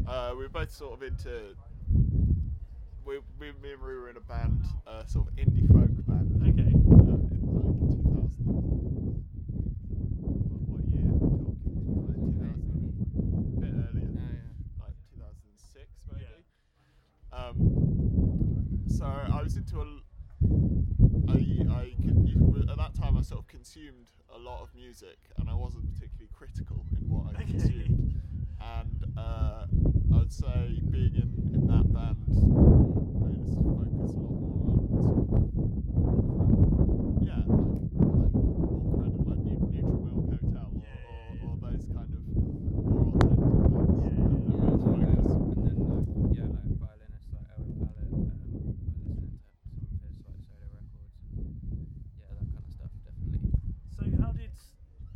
uh, 0.06 0.30
we 0.32 0.38
we're 0.44 0.48
both 0.48 0.70
sort 0.70 0.94
of 0.94 1.02
into. 1.02 1.54
We, 3.04 3.18
we, 3.40 3.46
me 3.62 3.72
and 3.72 3.80
Rue 3.82 4.02
were 4.02 4.10
in 4.10 4.16
a 4.18 4.20
band, 4.20 4.62
uh, 4.86 5.04
sort 5.06 5.28
of 5.28 5.34
indie 5.36 5.66
folk 5.72 5.88
band. 6.06 6.42
Okay. 6.42 6.68
Uh, 6.68 7.16
in 7.32 7.40
like 7.56 7.72
2000. 7.88 8.44
What, 10.20 10.60
what 10.68 10.84
year 10.92 11.08
are 11.08 11.16
we 11.16 11.18
talking? 11.18 11.96
Like 12.04 12.20
2000. 12.20 13.56
A 13.56 13.60
bit 13.60 13.72
earlier. 13.72 14.12
Oh, 14.12 14.20
yeah. 14.20 14.84
Like 14.84 14.96
2006 15.16 15.88
maybe. 16.12 16.24
Yeah. 17.32 17.38
Um, 17.38 17.56
so 18.88 19.04
I 19.06 19.42
was 19.42 19.56
into 19.56 19.80
a. 19.80 19.86
I, 21.28 21.32
I 21.32 21.94
you- 21.98 22.14
at 22.70 22.76
that 22.76 22.94
time 22.94 23.16
I 23.16 23.22
sort 23.22 23.40
of 23.40 23.46
consumed 23.46 24.10
a 24.34 24.38
lot 24.38 24.60
of 24.62 24.74
music 24.74 25.16
and 25.38 25.48
I 25.48 25.54
wasn't 25.54 25.87
critical 26.38 26.86
in 26.94 27.02
what 27.10 27.34
I 27.34 27.42
Okay. 27.42 27.50
consumed. 27.50 28.14
And 28.62 29.02
uh, 29.18 29.66
I 30.14 30.18
would 30.18 30.32
say 30.32 30.78
being 30.90 31.14
in, 31.18 31.30
in 31.54 31.66
that 31.66 31.90
band 31.92 32.30
made 33.18 33.42
us 33.42 33.58
focus 33.74 34.14
a 34.14 34.22
lot 34.22 34.38
more 34.38 34.70
on 34.70 35.02
sort 35.02 35.18
of 35.18 35.42
yeah, 37.26 37.42
like, 37.50 37.90
like 38.22 38.34
more 38.70 38.86
credit, 38.94 39.18
like 39.26 39.42
New, 39.42 39.58
Neutral 39.74 39.98
Milk 40.06 40.30
Hotel 40.30 40.70
or, 40.78 40.82
Yeah, 40.86 40.94
yeah, 41.02 41.10
or, 41.10 41.26
yeah. 41.34 41.42
or 41.42 41.58
those 41.58 41.84
kind 41.90 42.10
of 42.14 42.22
more 42.86 43.18
alternative 43.18 43.74
bands. 43.74 43.98
Yeah, 43.98 44.14
yeah, 44.14 44.30
And 44.30 44.46
yeah. 44.46 44.46
I 44.46 44.54
was 44.54 44.78
Yeah, 44.94 45.10
focused. 45.18 45.42
and 45.50 45.62
then 45.66 45.78
like, 45.90 46.06
yeah, 46.30 46.46
like 46.54 46.70
violinists 46.78 47.34
like 47.34 47.46
Owen 47.50 47.74
Pallett, 47.82 48.14
um, 48.30 48.46
like 49.10 49.18
listening 49.26 49.34
to 49.74 49.74
some 49.74 49.90
of 49.90 50.00
his 50.06 50.22
like 50.22 50.38
solo 50.46 50.66
records, 50.70 51.18
and 51.34 51.50
yeah, 52.14 52.30
that 52.30 52.46
kind 52.54 52.62
of 52.62 52.70
stuff 52.70 52.94
definitely. 53.02 53.42
So 53.90 54.02
how 54.22 54.30
did 54.32 54.54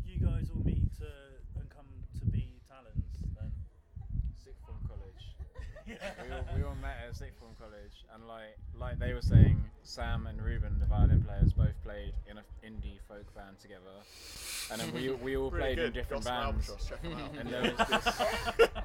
you 0.04 0.18
guys 0.18 0.50
all 0.50 0.62
meet 0.66 0.82
to 0.98 1.38
and 1.58 1.70
come 1.70 1.86
to 2.18 2.24
be 2.26 2.60
Talons 2.66 3.22
then? 3.34 3.52
Sixth 4.34 4.64
form 4.66 4.82
college. 4.86 5.36
yeah. 5.54 5.71
We, 5.86 5.94
all, 6.34 6.44
we 6.56 6.62
all 6.64 6.74
met 6.76 6.96
at 7.08 7.16
sixth 7.16 7.38
form 7.38 7.52
college, 7.58 8.04
and 8.14 8.26
like 8.28 8.56
like 8.78 8.98
they 8.98 9.12
were 9.12 9.22
saying, 9.22 9.62
Sam 9.82 10.26
and 10.26 10.40
Ruben, 10.42 10.78
the 10.78 10.86
violin 10.86 11.22
players, 11.22 11.52
both 11.52 11.80
played 11.84 12.12
in 12.30 12.38
an 12.38 12.44
indie 12.64 12.98
folk 13.08 13.32
band 13.34 13.58
together, 13.60 13.80
and 14.70 14.80
then 14.80 14.92
we 14.92 15.10
we 15.22 15.36
all 15.36 15.50
Really 15.50 15.74
played 15.74 15.78
in 15.78 15.84
good. 15.86 15.94
different 15.94 16.24
Gossamer 16.24 16.52
bands. 16.52 16.68
Albatross, 16.70 16.88
check 16.88 17.04
'em 17.04 17.12
out. 17.14 17.38
And 17.38 17.48
there 17.50 17.62
was 17.62 18.04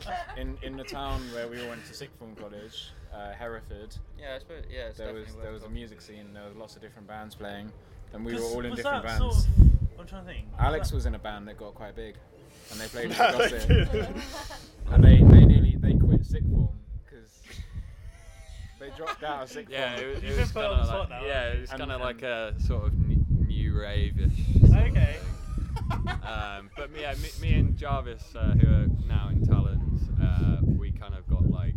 this 0.03 0.07
in 0.37 0.57
in 0.63 0.77
the 0.77 0.83
town 0.83 1.21
where 1.33 1.47
we 1.47 1.61
all 1.61 1.69
went 1.69 1.85
to 1.85 1.93
sixth 1.93 2.17
form 2.19 2.35
college, 2.35 2.91
uh, 3.13 3.31
Hereford. 3.33 3.95
Yeah, 4.19 4.35
I 4.35 4.39
suppose. 4.39 4.63
Yeah, 4.69 4.87
it's 4.87 4.97
There 4.97 5.13
was 5.13 5.23
definitely 5.25 5.43
there 5.43 5.51
was 5.53 5.61
a 5.61 5.65
talking 5.65 5.75
music 5.75 5.99
to. 5.99 6.03
scene. 6.05 6.33
There 6.33 6.45
was 6.47 6.55
lots 6.55 6.75
of 6.75 6.81
different 6.81 7.07
bands 7.07 7.35
playing, 7.35 7.71
and 8.13 8.25
we 8.25 8.33
were 8.33 8.39
'Cause 8.39 8.53
all 8.53 8.63
in 8.63 8.71
was 8.71 8.77
different 8.77 9.03
that 9.05 9.19
bands. 9.19 9.35
Sort 9.45 9.47
of, 9.47 9.99
I'm 9.99 10.07
trying 10.07 10.25
to 10.25 10.31
think. 10.31 10.45
Alex 10.59 10.89
that- 10.89 10.95
was 10.95 11.05
in 11.05 11.15
a 11.15 11.19
band 11.19 11.47
that 11.47 11.57
got 11.57 11.73
quite 11.75 11.95
big, 11.95 12.15
and 12.71 12.79
they 12.79 12.87
played 12.87 13.05
in 13.11 13.17
No, 13.17 13.31
they 13.37 13.85
Gossip. 13.85 14.17
and 14.91 15.03
they, 15.03 15.17
they 15.17 15.45
nearly 15.45 15.75
they 15.79 15.93
quit 15.93 16.25
sixth 16.25 16.49
form 16.49 16.69
because 16.69 16.76
they 18.79 18.89
dropped 18.91 19.23
out 19.23 19.43
of 19.43 19.49
sixth 19.49 19.71
Yeah, 19.71 19.95
form. 19.95 20.03
it, 20.09 20.13
was- 20.15 20.23
You've 20.23 20.31
it 20.31 20.35
been 20.35 20.39
was 20.41 20.51
put 20.51 20.61
kind 20.63 20.73
on 20.73 20.79
of 20.79 20.87
the 20.87 20.97
like 20.97 21.09
now, 21.09 21.25
yeah, 21.25 21.43
aren't 21.45 21.55
it 21.57 21.61
was 21.61 21.69
And- 21.71 21.79
kind 21.79 21.91
of 21.91 22.01
like 22.01 22.21
a 22.23 22.55
sort 22.59 22.83
of 22.87 22.93
n- 22.93 23.25
new 23.47 23.73
rave-ish. 23.79 24.61
sort 24.61 24.79
of 24.81 24.87
Okay. 24.87 25.15
thing. 25.17 25.23
um, 26.23 26.69
but 26.75 26.89
yeah, 26.97 27.13
me, 27.15 27.29
me 27.41 27.53
and 27.59 27.77
Jarvis, 27.77 28.35
uh, 28.35 28.51
who 28.51 28.67
are 28.67 28.87
now 29.07 29.29
in 29.29 29.45
Talons, 29.45 30.01
uh, 30.21 30.57
we 30.63 30.91
kind 30.91 31.13
of 31.15 31.27
got 31.29 31.49
like 31.49 31.75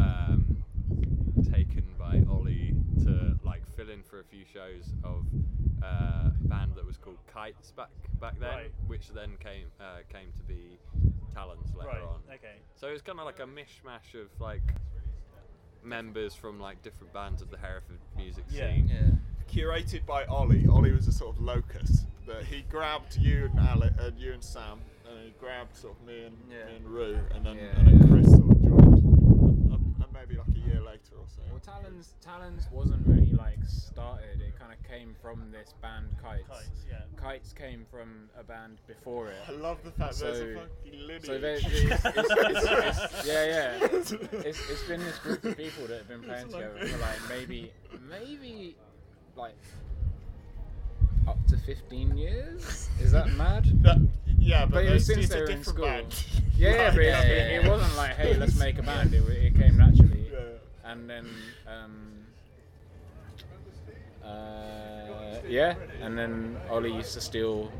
um, 0.00 0.62
taken 1.50 1.84
by 1.98 2.22
Ollie 2.30 2.74
to 3.04 3.38
like 3.44 3.66
fill 3.76 3.90
in 3.90 4.02
for 4.02 4.20
a 4.20 4.24
few 4.24 4.44
shows 4.50 4.92
of 5.04 5.24
uh, 5.82 5.86
a 6.30 6.32
band 6.44 6.72
that 6.76 6.86
was 6.86 6.96
called 6.96 7.18
Kites 7.32 7.70
back 7.72 7.90
back 8.20 8.38
then, 8.40 8.48
Right. 8.48 8.72
which 8.86 9.08
then 9.10 9.36
came 9.40 9.66
uh, 9.80 9.98
came 10.12 10.32
to 10.36 10.42
be 10.44 10.78
Talons 11.34 11.74
later 11.74 11.88
Right. 11.90 12.02
on. 12.02 12.20
Okay. 12.34 12.56
So 12.76 12.88
it 12.88 12.92
was 12.92 13.02
kind 13.02 13.18
of 13.18 13.26
like 13.26 13.40
a 13.40 13.46
mishmash 13.46 14.14
of 14.14 14.28
like 14.40 14.62
members 15.82 16.34
from 16.34 16.60
like 16.60 16.82
different 16.82 17.12
bands 17.12 17.42
of 17.42 17.50
the 17.50 17.58
Hereford 17.58 17.98
music 18.16 18.44
Yeah. 18.50 18.68
scene. 18.74 18.88
Yeah. 18.88 19.10
curated 19.50 20.04
by 20.04 20.24
Ollie. 20.26 20.66
Ollie 20.68 20.92
was 20.92 21.08
a 21.08 21.12
sort 21.12 21.34
of 21.36 21.42
locus 21.42 22.04
that 22.26 22.44
he 22.44 22.60
grabbed 22.68 23.16
you 23.16 23.46
and 23.46 23.58
Alec, 23.58 23.92
and 23.98 24.14
uh, 24.14 24.18
you 24.18 24.34
and 24.34 24.44
Sam, 24.44 24.78
and 25.08 25.24
he 25.24 25.30
grabbed 25.40 25.74
sort 25.74 25.96
of 25.98 26.06
me 26.06 26.24
and 26.26 26.36
Yeah. 26.50 26.66
me 26.66 26.76
and 26.76 26.86
Rue, 26.86 27.18
and 27.34 27.46
then 27.46 27.56
Yeah, 27.56 27.78
and 27.78 27.86
then. 28.02 28.08
Chris 28.10 28.26
sort 28.30 28.50
of 28.50 28.62
joined 28.62 29.72
a, 29.72 30.04
a 30.04 30.06
maybe 30.12 30.36
like 30.36 30.48
a 30.48 30.58
year 30.68 30.82
later 30.82 31.16
or 31.16 31.24
so. 31.28 31.40
Well, 31.66 31.80
Talons 31.80 32.14
Talons 32.24 32.66
wasn't 32.70 33.06
really 33.06 33.32
like 33.32 33.58
started. 33.66 34.40
It 34.40 34.58
kind 34.58 34.72
of 34.72 34.88
came 34.88 35.14
from 35.20 35.50
this 35.50 35.74
band 35.82 36.06
Kites. 36.22 36.46
Kites, 36.48 36.84
yeah. 36.88 36.98
Kites 37.20 37.52
came 37.52 37.84
from 37.90 38.28
a 38.38 38.44
band 38.44 38.78
before 38.86 39.28
it. 39.28 39.38
I 39.48 39.52
love 39.52 39.78
the 39.82 39.90
fact 39.90 40.18
that 40.18 40.24
there's 40.24 40.38
a 40.40 40.54
So- 40.54 40.60
fucking 40.84 41.00
lineage. 41.00 41.24
So 41.26 41.38
there, 41.38 41.54
it's, 41.54 41.64
it's, 41.66 42.04
it's, 42.04 43.04
it's, 43.14 43.26
yeah, 43.26 43.44
yeah. 43.46 43.88
It's, 43.90 44.60
it's 44.70 44.82
been 44.84 45.00
this 45.00 45.18
group 45.18 45.44
of 45.44 45.56
people 45.56 45.86
that 45.88 45.98
have 45.98 46.08
been 46.08 46.22
playing 46.22 46.44
It's 46.46 46.54
like- 46.54 46.72
together 46.74 46.86
for 46.92 46.98
like 46.98 47.28
maybe, 47.28 47.72
maybe, 48.08 48.76
like 49.36 49.56
up 51.26 51.38
to 51.48 51.56
15 51.56 52.16
years. 52.16 52.88
Is 53.00 53.10
that 53.12 53.28
mad? 53.32 53.64
That- 53.82 53.98
yeah, 54.40 54.64
but, 54.64 54.74
But 54.74 54.84
it 54.84 54.92
it's, 54.92 55.08
was 55.08 55.16
since 55.16 55.28
they 55.28 55.40
a 55.40 55.42
were 55.42 55.50
in 55.50 55.64
school. 55.64 55.84
band. 55.84 56.24
Yeah, 56.56 56.70
yeah, 56.70 56.90
but 56.94 57.02
Yeah, 57.02 57.20
it, 57.22 57.28
yeah, 57.28 57.58
it, 57.58 57.64
yeah. 57.64 57.68
wasn't 57.68 57.96
like, 57.96 58.14
hey, 58.16 58.34
let's 58.34 58.54
make 58.56 58.78
a 58.78 58.82
band. 58.82 59.12
It, 59.12 59.28
it 59.28 59.58
came 59.58 59.76
naturally. 59.76 60.07
Yeah. 60.88 60.92
And 60.92 61.10
then, 61.10 61.26
um, 61.66 62.24
uh, 64.24 65.38
yeah, 65.48 65.74
and 66.02 66.18
then 66.18 66.56
Ollie 66.70 66.92
used 66.92 67.14
to 67.14 67.20
steal 67.20 67.70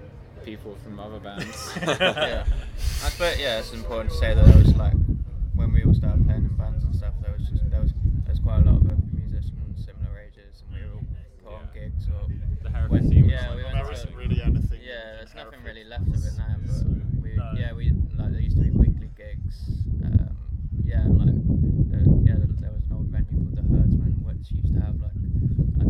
people 0.44 0.76
from 0.82 1.00
other 1.00 1.18
bands. 1.20 1.72
yeah. 1.82 2.44
I 3.04 3.08
suppose 3.10 3.38
yeah, 3.38 3.58
it's 3.58 3.72
important 3.72 4.10
to 4.10 4.16
say 4.18 4.34
that 4.34 4.44
there 4.46 4.58
was 4.58 4.74
like 4.76 4.94
when 5.54 5.72
we 5.72 5.82
all 5.84 5.94
started 5.94 6.24
playing 6.26 6.44
in 6.44 6.56
bands 6.56 6.84
and 6.84 6.94
stuff, 6.94 7.12
there 7.22 7.34
was 7.36 7.48
just 7.48 7.68
there 7.70 7.80
was 7.80 7.92
there 8.24 8.30
was 8.32 8.40
quite 8.40 8.58
a 8.62 8.70
lot 8.70 8.76
of 8.80 8.86
other 8.86 8.96
musicians 9.12 9.84
similar 9.84 10.18
ages, 10.18 10.62
and 10.66 10.74
we 10.74 10.86
were 10.88 10.94
all 10.94 11.04
put 11.44 11.52
on 11.54 11.68
Yeah. 11.74 11.80
gigs 11.82 12.08
or 12.08 12.28
The 12.62 12.70
Hereford 12.70 12.90
When- 12.90 13.08
scene 13.10 13.24
was 13.24 13.32
yeah, 13.32 13.48
like 13.48 13.56
we 13.56 13.62
went 13.64 13.74
there 13.74 13.84
to, 13.86 13.92
isn't 13.92 14.14
really 14.16 14.42
anything. 14.42 14.80
yeah, 14.82 15.16
there's 15.16 15.34
nothing 15.34 15.62
really 15.64 15.84
left 15.84 16.08
of 16.08 16.14
it 16.24 16.32
now. 16.38 16.56
But 16.64 17.22
we 17.22 17.34
No. 17.36 17.52
yeah 17.56 17.72
we 17.72 17.90
like 18.16 18.32
there 18.32 18.40
used 18.40 18.56
to 18.56 18.62
be 18.62 18.70
weekly 18.70 19.10
gigs. 19.16 19.68
Um, 20.04 20.36
yeah, 20.84 21.02
and 21.02 21.18
like 21.18 21.34
there, 21.92 22.00
yeah 22.24 22.36
there, 22.40 22.48
there 22.62 22.72
was 22.72 22.84
an 22.88 22.92
old 22.96 23.08
venue 23.12 23.36
called 23.36 23.56
the 23.58 23.62
Herdsman 23.68 24.14
which 24.24 24.50
used 24.52 24.72
to 24.72 24.80
have 24.80 24.96
like 25.02 25.12
a 25.82 25.84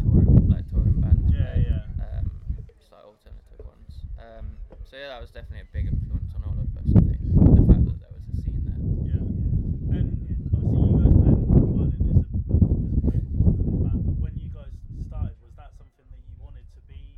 touring 0.00 0.48
like 0.48 0.64
touring 0.70 1.00
bands. 1.00 1.20
Yeah, 1.28 1.52
play, 1.52 1.66
yeah. 1.68 2.18
Um, 2.18 2.30
just 2.78 2.90
like 2.92 3.04
alternative 3.04 3.60
ones. 3.66 3.92
Um, 4.18 4.46
so 4.88 4.96
yeah, 4.96 5.08
that 5.08 5.20
was 5.20 5.30
definitely 5.30 5.64
a 5.68 5.72
big 5.72 5.86
influence 5.92 6.32
on 6.36 6.42
all 6.48 6.56
of 6.56 6.68
us. 6.76 6.88
I 6.96 7.00
think 7.00 7.20
the 7.20 7.64
fact 7.68 7.84
that 7.88 7.98
there 8.00 8.12
was 8.16 8.24
a 8.32 8.36
scene 8.40 8.62
there. 8.64 8.80
Yeah. 9.08 9.96
And 9.96 10.08
obviously, 10.08 10.36
you 10.40 10.48
guys 10.48 11.12
playing 11.12 11.38
the 11.38 11.60
violin 11.60 11.92
is 12.00 12.08
a, 12.08 12.24
is 12.32 12.46
a 12.48 13.04
very 13.04 13.20
important 13.20 13.52
part 13.52 13.52
of 13.52 13.68
the 13.68 13.78
band. 13.84 14.00
But 14.08 14.16
when 14.22 14.34
you 14.40 14.48
guys 14.52 14.72
started, 15.06 15.36
was 15.44 15.52
that 15.60 15.72
something 15.76 16.06
that 16.08 16.22
you 16.24 16.34
wanted 16.40 16.66
to 16.72 16.80
be 16.88 17.16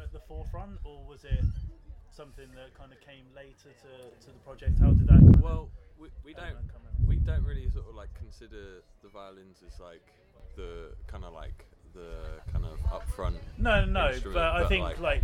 at 0.00 0.12
the 0.12 0.20
forefront, 0.28 0.80
or 0.84 1.04
was 1.04 1.24
it 1.28 1.44
something 2.14 2.46
that 2.54 2.70
kind 2.78 2.92
of 2.94 3.00
came 3.64 3.72
later 3.72 4.10
to, 4.20 4.26
to 4.26 4.32
the 4.32 4.38
project? 4.40 4.78
How 4.80 4.90
did 4.90 5.06
that? 5.06 5.18
Kind 5.20 5.36
Well, 5.42 5.68
we, 5.98 6.08
we 6.24 6.34
don't 6.34 6.44
come 6.72 6.82
in? 7.00 7.06
we 7.08 7.16
don't 7.16 7.44
really 7.44 7.68
sort 7.70 7.88
of 7.88 7.94
like 7.94 8.12
consider 8.14 8.82
the 9.02 9.08
violins 9.08 9.62
as 9.66 9.80
like 9.80 10.02
the 10.56 10.92
kind 11.06 11.24
of 11.24 11.32
like 11.32 11.64
the 11.94 12.40
kind 12.52 12.64
of 12.64 12.78
upfront. 12.90 13.36
No, 13.58 13.84
no, 13.84 14.08
instrument, 14.10 14.34
but 14.34 14.62
I 14.62 14.66
think 14.68 14.82
like- 14.84 15.00
like, 15.00 15.22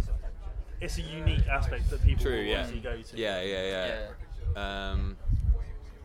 it's 0.80 0.98
a 0.98 1.02
unique 1.02 1.46
aspect 1.48 1.90
that 1.90 2.02
people 2.04 2.22
True, 2.24 2.36
will 2.38 2.44
yeah. 2.44 2.60
obviously 2.60 2.80
go 2.80 3.02
to. 3.02 3.16
Yeah, 3.16 3.42
yeah, 3.42 4.08
yeah. 4.56 4.90
Um, 4.90 5.16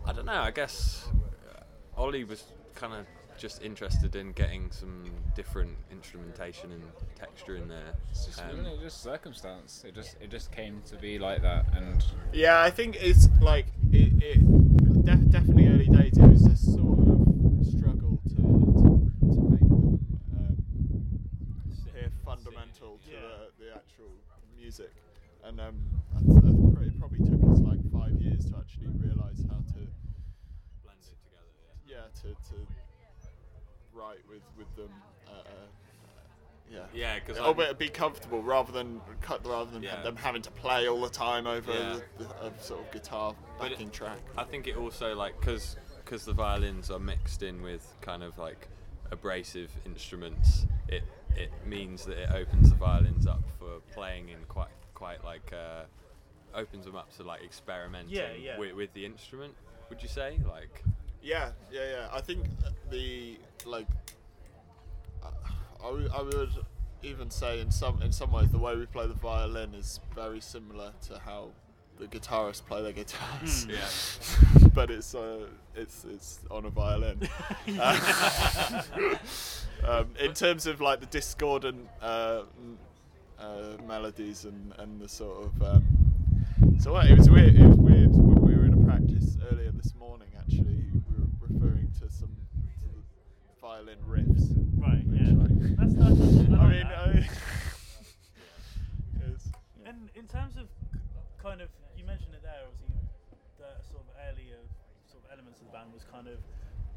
I 0.05 0.11
don't 0.11 0.25
know. 0.25 0.33
I 0.41 0.51
guess 0.51 1.07
uh, 1.49 1.61
Ollie 2.01 2.23
was 2.25 2.43
kind 2.75 2.93
of 2.93 3.05
just 3.37 3.61
interested 3.61 4.15
in 4.15 4.31
getting 4.31 4.71
some 4.71 5.03
different 5.35 5.75
instrumentation 5.91 6.71
and 6.71 6.83
texture 7.15 7.55
in 7.55 7.67
there. 7.67 7.93
It's 8.11 8.25
just, 8.25 8.41
Um, 8.41 8.65
it 8.65 8.79
just 8.81 9.01
circumstance? 9.03 9.83
It 9.85 9.93
just 9.95 10.15
it 10.21 10.29
just 10.31 10.51
came 10.51 10.81
to 10.87 10.95
be 10.97 11.19
like 11.19 11.41
that, 11.41 11.65
and 11.75 12.03
Yeah, 12.33 12.61
I 12.61 12.69
think 12.71 12.95
it's 12.99 13.27
like 13.41 13.67
it, 13.91 14.23
it 14.23 15.05
def- 15.05 15.29
definitely 15.31 15.67
early 15.67 15.87
days. 15.87 16.17
It 16.17 16.27
was 16.27 16.45
a 16.47 16.55
sort 16.55 16.99
of 16.99 17.65
struggle 17.65 18.19
to 18.29 18.35
to, 18.35 19.33
to 19.35 19.41
make 19.49 19.59
them 19.59 19.99
um, 20.37 20.57
hear 21.93 22.09
fundamental 22.23 22.99
to 23.05 23.11
Yeah. 23.11 23.19
the, 23.59 23.65
the 23.65 23.75
actual 23.75 24.11
music, 24.57 24.91
and 25.43 25.59
um, 25.59 25.75
I 26.15 26.19
th- 26.19 26.37
I 26.37 26.73
pr- 26.73 26.83
it 26.83 26.99
probably 26.99 27.19
took 27.19 27.43
us 27.51 27.59
like 27.59 27.79
five 27.91 28.15
years 28.21 28.45
to 28.45 28.57
actually 28.57 28.87
realise 28.87 29.43
how 29.49 29.59
to 29.75 29.81
blend 30.83 31.03
it 31.03 31.19
together. 31.23 31.51
Yeah. 31.87 31.95
yeah 31.97 32.21
to, 32.21 32.27
to 32.49 32.55
write 33.95 34.19
with 34.29 34.41
with 34.57 34.73
them. 34.75 34.89
Uh, 35.27 35.31
uh, 35.31 36.85
yeah. 36.93 37.19
because 37.19 37.37
oh, 37.39 37.51
I- 37.51 37.53
but 37.53 37.79
be 37.79 37.89
comfortable 37.89 38.41
rather 38.41 38.71
than 38.71 38.99
cut 39.21 39.45
rather 39.45 39.71
than 39.71 39.83
Yeah. 39.83 40.01
them 40.01 40.15
having 40.15 40.41
to 40.41 40.51
play 40.51 40.87
all 40.87 40.99
the 41.01 41.09
time 41.09 41.47
over 41.47 41.71
Yeah. 41.71 41.99
the, 42.17 42.23
the, 42.25 42.45
a 42.47 42.59
sort 42.61 42.81
of 42.81 42.91
guitar 42.91 43.35
But 43.57 43.67
it- 43.67 43.69
backing 43.71 43.91
track. 43.91 44.19
I 44.37 44.43
think 44.43 44.67
it 44.67 44.75
also 44.75 45.15
like 45.15 45.39
because 45.39 45.75
the 46.25 46.33
violins 46.33 46.91
are 46.91 46.99
mixed 46.99 47.43
in 47.43 47.61
with 47.61 47.93
kind 48.01 48.23
of 48.23 48.37
like 48.37 48.67
abrasive 49.11 49.71
instruments. 49.85 50.65
It 50.87 51.03
it 51.35 51.51
means 51.65 52.05
that 52.05 52.17
it 52.17 52.29
opens 52.31 52.69
the 52.69 52.75
violins 52.75 53.27
up 53.27 53.43
for 53.59 53.79
playing 53.93 54.29
in 54.29 54.39
quite 54.47 54.69
quite 54.93 55.23
like 55.23 55.53
uh, 55.53 55.83
opens 56.53 56.85
them 56.85 56.95
up 56.95 57.13
to 57.17 57.23
like 57.23 57.43
experimenting 57.43 58.15
Yeah, 58.15 58.31
yeah. 58.33 58.57
With, 58.57 58.73
with 58.73 58.93
the 58.93 59.05
instrument. 59.05 59.53
Would 59.89 60.01
you 60.01 60.09
say 60.09 60.39
like? 60.49 60.83
Yeah, 61.21 61.51
yeah, 61.71 61.89
yeah. 61.89 62.07
I 62.11 62.21
think 62.21 62.45
the 62.95 63.37
like, 63.69 63.87
I, 65.23 65.29
I 65.87 65.91
would- 65.91 66.11
I 66.11 66.21
would 66.21 66.49
even 67.03 67.29
say 67.29 67.59
in 67.61 67.69
some 67.71 68.01
in 68.01 68.11
some 68.11 68.31
ways 68.31 68.49
the 68.49 68.57
way 68.57 68.75
we 68.75 68.85
play 68.87 69.05
the 69.07 69.13
violin 69.13 69.75
is 69.75 69.99
very 70.15 70.41
similar 70.41 70.91
to 71.07 71.19
how 71.19 71.49
the 71.99 72.07
guitarists 72.07 72.65
play 72.65 72.81
their 72.81 72.93
guitars. 72.93 73.67
Yeah. 73.69 74.67
but 74.73 74.89
it's 74.89 75.13
uh, 75.13 75.47
it's 75.75 76.05
it's 76.05 76.39
on 76.49 76.65
a 76.65 76.69
violin. 76.69 77.19
Um, 79.83 80.07
in 80.19 80.33
terms 80.33 80.65
of 80.65 80.81
like 80.81 80.99
the 80.99 81.05
discordant 81.05 81.87
uh, 82.01 82.43
uh, 83.37 83.77
melodies 83.87 84.45
and, 84.45 84.73
and 84.79 84.99
the 84.99 85.07
sort 85.07 85.45
of 85.45 85.61
um, 85.61 85.83
so 86.79 86.97
it 86.97 87.15
was 87.17 87.29
weird. 87.29 87.55
It 87.55 87.67
was 87.67 87.77
weird 87.77 88.11
when 88.11 88.41
we 88.41 88.55
were 88.55 88.65
in 88.65 88.73
a 88.73 88.83
practice 88.85 89.37
earlier 89.51 89.71
this 89.71 89.93
morning. 89.93 90.29
Actually, 90.39 90.85
we 90.93 91.01
were 91.19 91.27
referring 91.39 91.91
to 91.99 92.09
some 92.09 92.29
to 92.79 92.87
the 92.87 93.03
violin 93.65 93.97
riffs. 94.07 94.45
Right. 94.77 95.01
Yeah. 95.09 95.33
like- 95.41 95.77
That's 95.77 95.93
that's. 95.95 96.21
I, 96.53 96.63
I 96.63 96.69
mean. 96.69 96.85
I, 96.85 97.29
it's, 99.25 99.47
And 99.85 100.09
in 100.13 100.27
terms 100.27 100.55
of 100.57 100.67
kind 101.41 101.61
of, 101.61 101.69
you 101.97 102.05
mentioned 102.05 102.35
it 102.35 102.43
there, 102.43 102.61
obviously, 102.67 102.93
the 103.57 103.81
sort 103.89 104.03
of 104.05 104.09
earlier 104.29 104.57
sort 105.09 105.23
of 105.25 105.31
elements 105.33 105.59
of 105.61 105.65
the 105.65 105.71
band 105.73 105.91
was 105.93 106.03
kind 106.11 106.27
of 106.27 106.37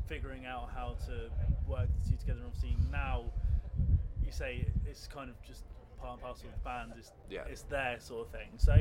figuring 0.09 0.45
out 0.45 0.69
how 0.75 0.97
to 1.07 1.31
work 1.67 1.89
the 2.05 2.11
two 2.11 2.17
together. 2.19 2.41
And 2.41 2.49
obviously 2.53 2.77
now, 2.93 3.25
you 4.23 4.31
say 4.31 4.67
it's 4.87 5.07
kind 5.07 5.31
of 5.31 5.41
just 5.43 5.65
part 5.99 6.15
and 6.15 6.23
parcel 6.23 6.49
of 6.49 6.55
the 6.55 6.61
band. 6.61 6.93
It's 6.99 7.13
Yeah. 7.31 7.45
it's 7.49 7.63
their 7.63 7.99
sort 7.99 8.27
of 8.27 8.33
thing. 8.33 8.51
So, 8.59 8.77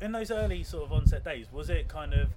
in 0.00 0.12
those 0.12 0.30
early 0.30 0.62
sort 0.64 0.84
of 0.84 0.92
onset 0.92 1.22
days, 1.22 1.52
was 1.52 1.68
it 1.68 1.86
kind 1.88 2.14
of 2.14 2.30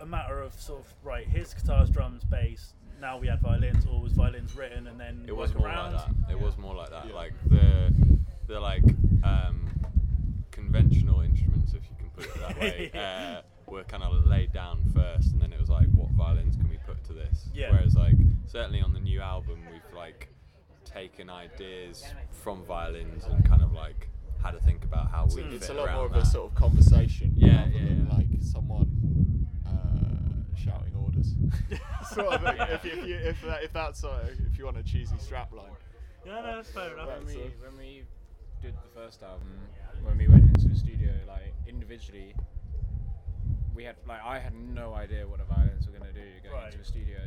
a 0.00 0.06
matter 0.06 0.40
of 0.40 0.58
sort 0.58 0.80
of 0.80 0.86
right? 1.04 1.26
Here's 1.28 1.52
guitars, 1.52 1.90
drums, 1.90 2.24
bass. 2.24 2.72
Now 3.00 3.18
we 3.18 3.28
had 3.28 3.40
violins, 3.40 3.86
or 3.86 4.00
was 4.00 4.12
violins 4.12 4.54
written 4.54 4.86
and 4.86 4.98
then 5.00 5.24
It 5.26 5.34
was 5.34 5.54
more 5.54 5.66
around? 5.68 5.94
like 5.94 6.06
that. 6.06 6.30
It 6.32 6.40
was 6.40 6.56
more 6.58 6.74
like 6.74 6.90
that. 6.90 7.06
Yeah. 7.08 7.14
Like 7.14 7.32
the 7.48 7.92
the 8.46 8.60
like 8.60 8.82
um, 9.24 9.70
conventional 10.50 11.20
instruments, 11.20 11.72
if 11.72 11.82
you 11.88 11.96
can 11.98 12.10
put 12.10 12.24
it 12.26 12.40
that 12.40 12.60
way, 12.60 12.90
uh, 12.94 13.42
were 13.70 13.84
kind 13.84 14.02
of 14.02 14.26
laid 14.26 14.52
down 14.52 14.82
first, 14.94 15.32
and 15.32 15.40
then 15.40 15.52
it 15.52 15.60
was 15.60 15.68
like, 15.70 15.86
what 15.92 16.10
violins 16.10 16.56
can 16.56 16.68
we 16.68 16.76
put 16.86 17.02
to 17.04 17.12
this? 17.12 17.48
Yeah. 17.54 17.70
Whereas 17.72 17.94
like 17.94 18.16
certainly 18.46 18.80
on 18.80 18.92
the 18.92 19.00
new 19.00 19.20
album, 19.20 19.60
we've 19.72 19.94
like 19.96 20.28
taken 20.84 21.30
ideas 21.30 22.04
from 22.42 22.64
violins 22.64 23.24
and 23.26 23.44
kind 23.46 23.62
of 23.62 23.72
like 23.72 24.08
had 24.42 24.52
to 24.52 24.60
think 24.60 24.84
about 24.84 25.10
how 25.10 25.26
we. 25.34 25.42
it's 25.42 25.66
fit 25.68 25.76
a 25.76 25.80
lot 25.80 25.92
more 25.94 26.06
of 26.06 26.12
that. 26.12 26.22
a 26.22 26.26
sort 26.26 26.50
of 26.50 26.54
conversation 26.56 27.32
Yeah, 27.36 27.58
rather 27.60 27.70
yeah, 27.70 27.78
than 27.84 28.06
yeah. 28.10 28.16
like 28.16 28.26
someone 28.40 28.88
shouting 30.64 30.94
orders. 30.96 31.34
sort 32.14 32.34
of 32.34 32.42
thing, 32.42 32.56
if, 32.70 32.84
you, 32.84 32.90
if, 33.02 33.06
you, 33.08 33.14
if, 33.16 33.42
that, 33.42 33.62
if 33.64 33.72
that's 33.72 34.04
uh, 34.04 34.26
if 34.50 34.58
you 34.58 34.64
want 34.64 34.76
a 34.78 34.82
cheesy 34.82 35.16
strapline. 35.16 35.74
Yeah, 36.26 36.40
no, 36.42 36.56
that's 36.56 36.70
fair 36.70 36.92
enough. 36.94 37.08
when 37.08 37.26
we 37.26 37.34
when 37.64 37.76
we 37.78 38.02
did 38.62 38.74
the 38.74 39.00
first 39.00 39.22
album, 39.22 39.48
when 40.02 40.18
we 40.18 40.28
went 40.28 40.44
into 40.44 40.68
the 40.68 40.76
studio, 40.76 41.12
like 41.26 41.54
individually, 41.66 42.34
we 43.74 43.84
had 43.84 43.96
like 44.06 44.20
I 44.24 44.38
had 44.38 44.54
no 44.54 44.94
idea 44.94 45.26
what 45.26 45.38
the 45.38 45.44
violins 45.54 45.86
were 45.86 45.92
gonna 45.98 46.12
do 46.12 46.20
going 46.42 46.54
Right. 46.54 46.66
into 46.66 46.78
the 46.78 46.84
studio. 46.84 47.18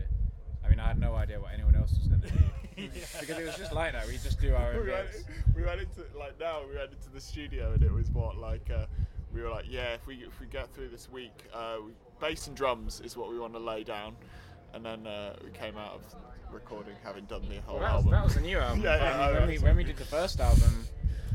I 0.66 0.70
mean, 0.70 0.80
I 0.80 0.88
had 0.88 1.00
no 1.00 1.16
idea 1.16 1.40
what 1.40 1.52
anyone 1.54 1.76
else 1.76 1.92
was 1.98 2.08
gonna 2.08 2.22
do 2.28 2.34
because 3.20 3.38
it 3.38 3.46
was 3.46 3.56
just 3.58 3.74
like 3.74 3.92
that. 3.94 4.08
We 4.08 4.14
just 4.14 4.40
do 4.40 4.54
our 4.56 4.72
own 4.74 4.86
we 4.86 4.92
went, 4.92 5.12
bits. 5.12 5.24
we 5.56 5.64
went 5.64 5.82
into 5.82 6.02
like 6.18 6.40
now 6.40 6.62
we 6.70 6.76
went 6.78 6.92
into 6.92 7.10
the 7.10 7.20
studio 7.22 7.74
and 7.74 7.84
it 7.84 7.92
was 7.92 8.10
what 8.12 8.38
like 8.38 8.70
uh, 8.70 8.86
we 9.34 9.42
were 9.42 9.50
like 9.50 9.66
yeah 9.68 9.94
if 9.94 10.06
we 10.06 10.16
if 10.18 10.40
we 10.40 10.46
get 10.48 10.74
through 10.74 10.90
this 10.90 11.10
week 11.10 11.44
uh, 11.54 11.78
we, 11.86 11.92
bass 12.20 12.48
and 12.48 12.56
drums 12.56 13.02
is 13.04 13.18
what 13.18 13.30
we 13.30 13.40
want 13.40 13.54
to 13.54 13.60
lay 13.60 13.84
down 13.84 14.16
and 14.74 14.86
then 14.86 15.06
uh, 15.06 15.36
we 15.44 15.52
came 15.52 15.78
out 15.78 15.94
of 15.94 16.02
recording 16.52 16.94
having 17.04 17.26
done 17.26 17.42
the 17.50 17.60
whole 17.62 17.80
Well, 17.80 17.84
that, 17.84 17.96
was, 17.96 18.06
album 18.06 18.12
that 18.12 18.24
was 18.24 18.36
a 18.38 18.42
new 18.42 18.58
album. 18.58 18.84
Yeah, 18.84 18.96
yeah, 18.98 19.40
when, 19.40 19.48
we, 19.48 19.58
when 19.60 19.76
we 19.76 19.84
did 19.84 19.98
the 19.98 20.06
first 20.06 20.40
album, 20.40 20.86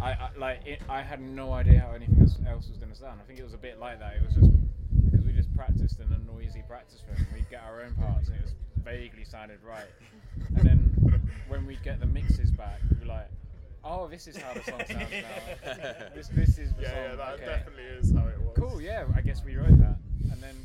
I, 0.01 0.13
I 0.13 0.31
like 0.37 0.67
it, 0.67 0.81
I 0.89 1.03
had 1.03 1.21
no 1.21 1.53
idea 1.53 1.81
how 1.81 1.93
anything 1.93 2.21
else, 2.21 2.39
else 2.49 2.69
was 2.69 2.79
going 2.79 2.93
to 2.93 2.99
sound. 2.99 3.21
I 3.21 3.27
think 3.27 3.39
it 3.39 3.45
was 3.45 3.55
a 3.55 3.59
bit 3.59 3.79
like 3.79 3.99
that. 3.99 4.15
It 4.15 4.23
was 4.25 4.35
just 4.35 4.51
because 5.05 5.27
we 5.27 5.33
just 5.33 5.55
practiced 5.57 5.99
in 6.01 6.13
a 6.13 6.33
noisy 6.33 6.63
practice 6.67 7.03
room. 7.09 7.27
We'd 7.35 7.51
get 7.51 7.63
our 7.63 7.83
own 7.83 7.95
parts, 7.95 8.29
and 8.29 8.37
it 8.39 8.43
was 8.43 8.55
vaguely 8.83 9.25
sounded 9.25 9.59
right. 9.65 9.87
And 10.57 10.67
then 10.67 10.79
when 11.49 11.67
we'd 11.67 11.83
get 11.83 12.01
the 12.01 12.07
mixes 12.07 12.51
back, 12.51 12.81
we'd 12.89 13.01
be 13.01 13.07
like, 13.07 13.29
"Oh, 13.89 14.07
this 14.09 14.27
is 14.27 14.37
how 14.37 14.53
the 14.55 14.63
song 14.63 14.81
sounds 14.87 15.11
now. 15.11 16.05
this, 16.15 16.29
this 16.29 16.59
is 16.59 16.73
the 16.75 16.83
Yeah, 16.83 16.89
song." 16.93 17.03
yeah, 17.11 17.15
that 17.17 17.35
okay. 17.35 17.45
definitely 17.47 17.85
is 18.01 18.13
how 18.13 18.27
it 18.29 18.41
was. 18.41 18.55
Cool, 18.57 18.81
yeah. 18.81 19.05
I 19.15 19.21
guess 19.23 19.43
we 19.45 19.57
wrote 19.57 19.79
that, 19.79 19.97
and 20.33 20.43
then 20.43 20.57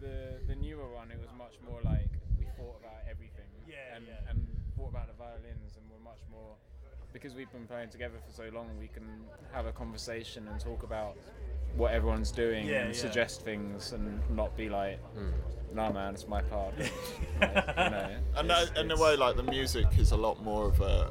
the 0.00 0.40
the 0.48 0.56
newer 0.56 0.88
one, 1.00 1.10
it 1.10 1.18
was 1.20 1.30
much 1.38 1.54
more 1.68 1.80
like 1.84 2.10
we 2.38 2.46
thought 2.58 2.76
about 2.80 3.00
everything, 3.10 3.50
Yeah, 3.68 3.96
and 3.96 4.06
yeah. 4.06 4.30
and 4.30 4.38
thought 4.76 4.88
about 4.88 5.06
the 5.08 5.14
violins, 5.14 5.76
and 5.76 5.84
we're 5.90 6.02
much 6.02 6.22
more 6.30 6.56
because 7.12 7.34
we've 7.34 7.52
been 7.52 7.66
playing 7.66 7.90
together 7.90 8.18
for 8.26 8.32
so 8.32 8.48
long. 8.54 8.66
We 8.80 8.88
can 8.88 9.06
have 9.52 9.66
a 9.66 9.72
conversation 9.72 10.48
and 10.48 10.58
talk 10.58 10.82
about 10.82 11.16
what 11.76 11.92
everyone's 11.92 12.32
doing 12.32 12.66
Yeah, 12.66 12.84
and 12.84 12.94
yeah. 12.94 13.00
suggest 13.00 13.42
things, 13.42 13.92
and 13.92 14.20
not 14.30 14.56
be 14.56 14.68
like, 14.70 14.98
Mm. 15.14 15.32
"Nah, 15.74 15.90
man, 15.92 16.14
it's 16.14 16.26
my 16.28 16.42
part." 16.42 16.72
like, 16.78 16.90
you 17.40 17.46
know, 17.50 18.16
And 18.36 18.50
it's- 18.50 18.70
that, 18.70 18.78
in 18.78 18.90
a 18.90 18.96
way, 18.96 19.16
like 19.16 19.36
the 19.36 19.42
music 19.42 19.86
is 19.98 20.12
a 20.12 20.16
lot 20.16 20.42
more 20.42 20.66
of 20.66 20.80
a, 20.80 21.10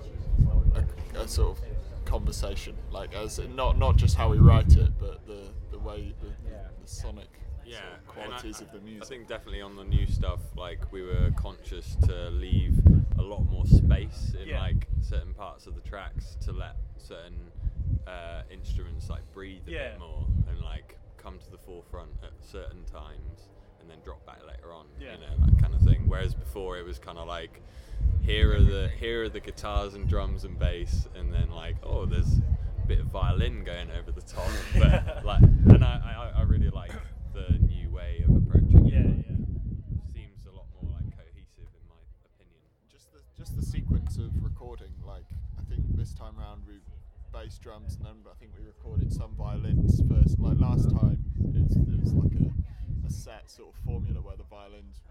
a, 1.15 1.19
a 1.21 1.27
sort 1.27 1.57
of 1.57 1.63
conversation, 2.05 2.75
like 2.91 3.13
as 3.15 3.39
not 3.55 3.77
not 3.77 3.95
just 3.97 4.15
how 4.15 4.29
we 4.29 4.37
write 4.37 4.73
it, 4.75 4.91
but 4.99 5.25
the 5.25 5.49
the 5.71 5.79
way 5.79 6.13
the, 6.21 6.27
Yeah. 6.49 6.67
the 6.81 6.87
sonic 6.87 7.27
yeah 7.65 7.77
sort 7.79 7.93
of 7.93 8.07
qualities 8.07 8.61
I, 8.61 8.65
of 8.65 8.71
the 8.71 8.79
music. 8.79 9.03
I 9.03 9.05
think 9.05 9.27
definitely 9.27 9.61
on 9.61 9.75
the 9.75 9.83
new 9.83 10.05
stuff, 10.07 10.39
like 10.55 10.91
we 10.91 11.01
were 11.03 11.31
conscious 11.35 11.95
to 12.07 12.29
leave 12.31 12.79
a 13.17 13.21
lot 13.21 13.45
more 13.49 13.65
space 13.65 14.33
in 14.41 14.47
Yeah. 14.49 14.59
like 14.61 14.87
certain 15.01 15.33
parts 15.33 15.67
of 15.67 15.75
the 15.75 15.81
tracks 15.81 16.37
to 16.45 16.51
let 16.51 16.75
certain 16.97 17.51
uh, 18.07 18.41
instruments 18.51 19.09
like 19.09 19.21
breathe 19.33 19.67
a 19.67 19.71
Yeah. 19.71 19.89
bit 19.91 19.99
more 19.99 20.25
and 20.49 20.59
like 20.61 20.97
come 21.17 21.37
to 21.39 21.51
the 21.51 21.57
forefront 21.57 22.09
at 22.23 22.31
certain 22.41 22.83
times 22.85 23.49
and 23.81 23.89
then 23.89 23.97
drop 24.05 24.25
back 24.25 24.39
later 24.47 24.73
on. 24.73 24.85
Yeah. 24.99 25.13
You 25.15 25.19
know 25.21 25.45
that 25.45 25.61
kind 25.61 25.73
of 25.73 25.81
thing. 25.81 26.03
Whereas 26.07 26.33
before 26.33 26.77
it 26.77 26.85
was 26.85 26.99
kind 26.99 27.17
of 27.17 27.27
like 27.27 27.61
here 28.21 28.55
are 28.55 28.61
the 28.61 28.89
here 28.99 29.23
are 29.23 29.29
the 29.29 29.39
guitars 29.39 29.93
and 29.95 30.07
drums 30.07 30.43
and 30.43 30.57
bass 30.59 31.07
and 31.15 31.33
then 31.33 31.49
like 31.51 31.75
oh 31.83 32.05
there's 32.05 32.37
a 32.83 32.87
bit 32.87 32.99
of 32.99 33.07
violin 33.07 33.63
going 33.63 33.89
over 33.91 34.11
the 34.11 34.21
top 34.21 34.47
but 34.79 35.25
like 35.25 35.41
and 35.41 35.83
I, 35.83 36.31
I, 36.35 36.39
I 36.39 36.41
really 36.43 36.69
like 36.69 36.91
the 37.33 37.57
new 37.59 37.89
way 37.89 38.23
of 38.27 38.35
approaching 38.35 38.87
it 38.87 38.93
Yeah, 38.93 38.99
like, 38.99 39.25
yeah. 39.29 40.13
seems 40.13 40.45
a 40.45 40.51
lot 40.51 40.65
more 40.81 40.91
like 40.93 41.09
cohesive 41.17 41.69
in 41.73 41.85
my 41.89 42.01
opinion 42.25 42.61
just 42.91 43.11
the 43.11 43.19
just 43.37 43.55
the 43.55 43.65
sequence 43.65 44.17
of 44.17 44.29
recording. 44.43 44.93
Like 45.05 45.25
I 45.59 45.63
think 45.69 45.81
this 45.97 46.13
time 46.13 46.35
round 46.37 46.61
we 46.67 46.75
bass 47.33 47.57
drums, 47.57 47.95
and 47.95 48.05
then 48.05 48.15
I 48.29 48.35
think 48.39 48.51
we 48.57 48.65
recorded 48.65 49.11
some 49.13 49.35
violins 49.35 50.01
first. 50.09 50.37
Like 50.39 50.59
last 50.59 50.89
time, 50.91 51.23
it 51.39 51.63
was, 51.63 51.75
it 51.75 51.99
was 52.03 52.13
like 52.13 52.33
a, 52.33 52.45
a 52.45 52.80
set 53.11 53.49
sort 53.49 53.69
of 53.69 53.75
formula 53.85 54.21
where 54.21 54.35
the 54.35 54.43
violins 54.43 55.01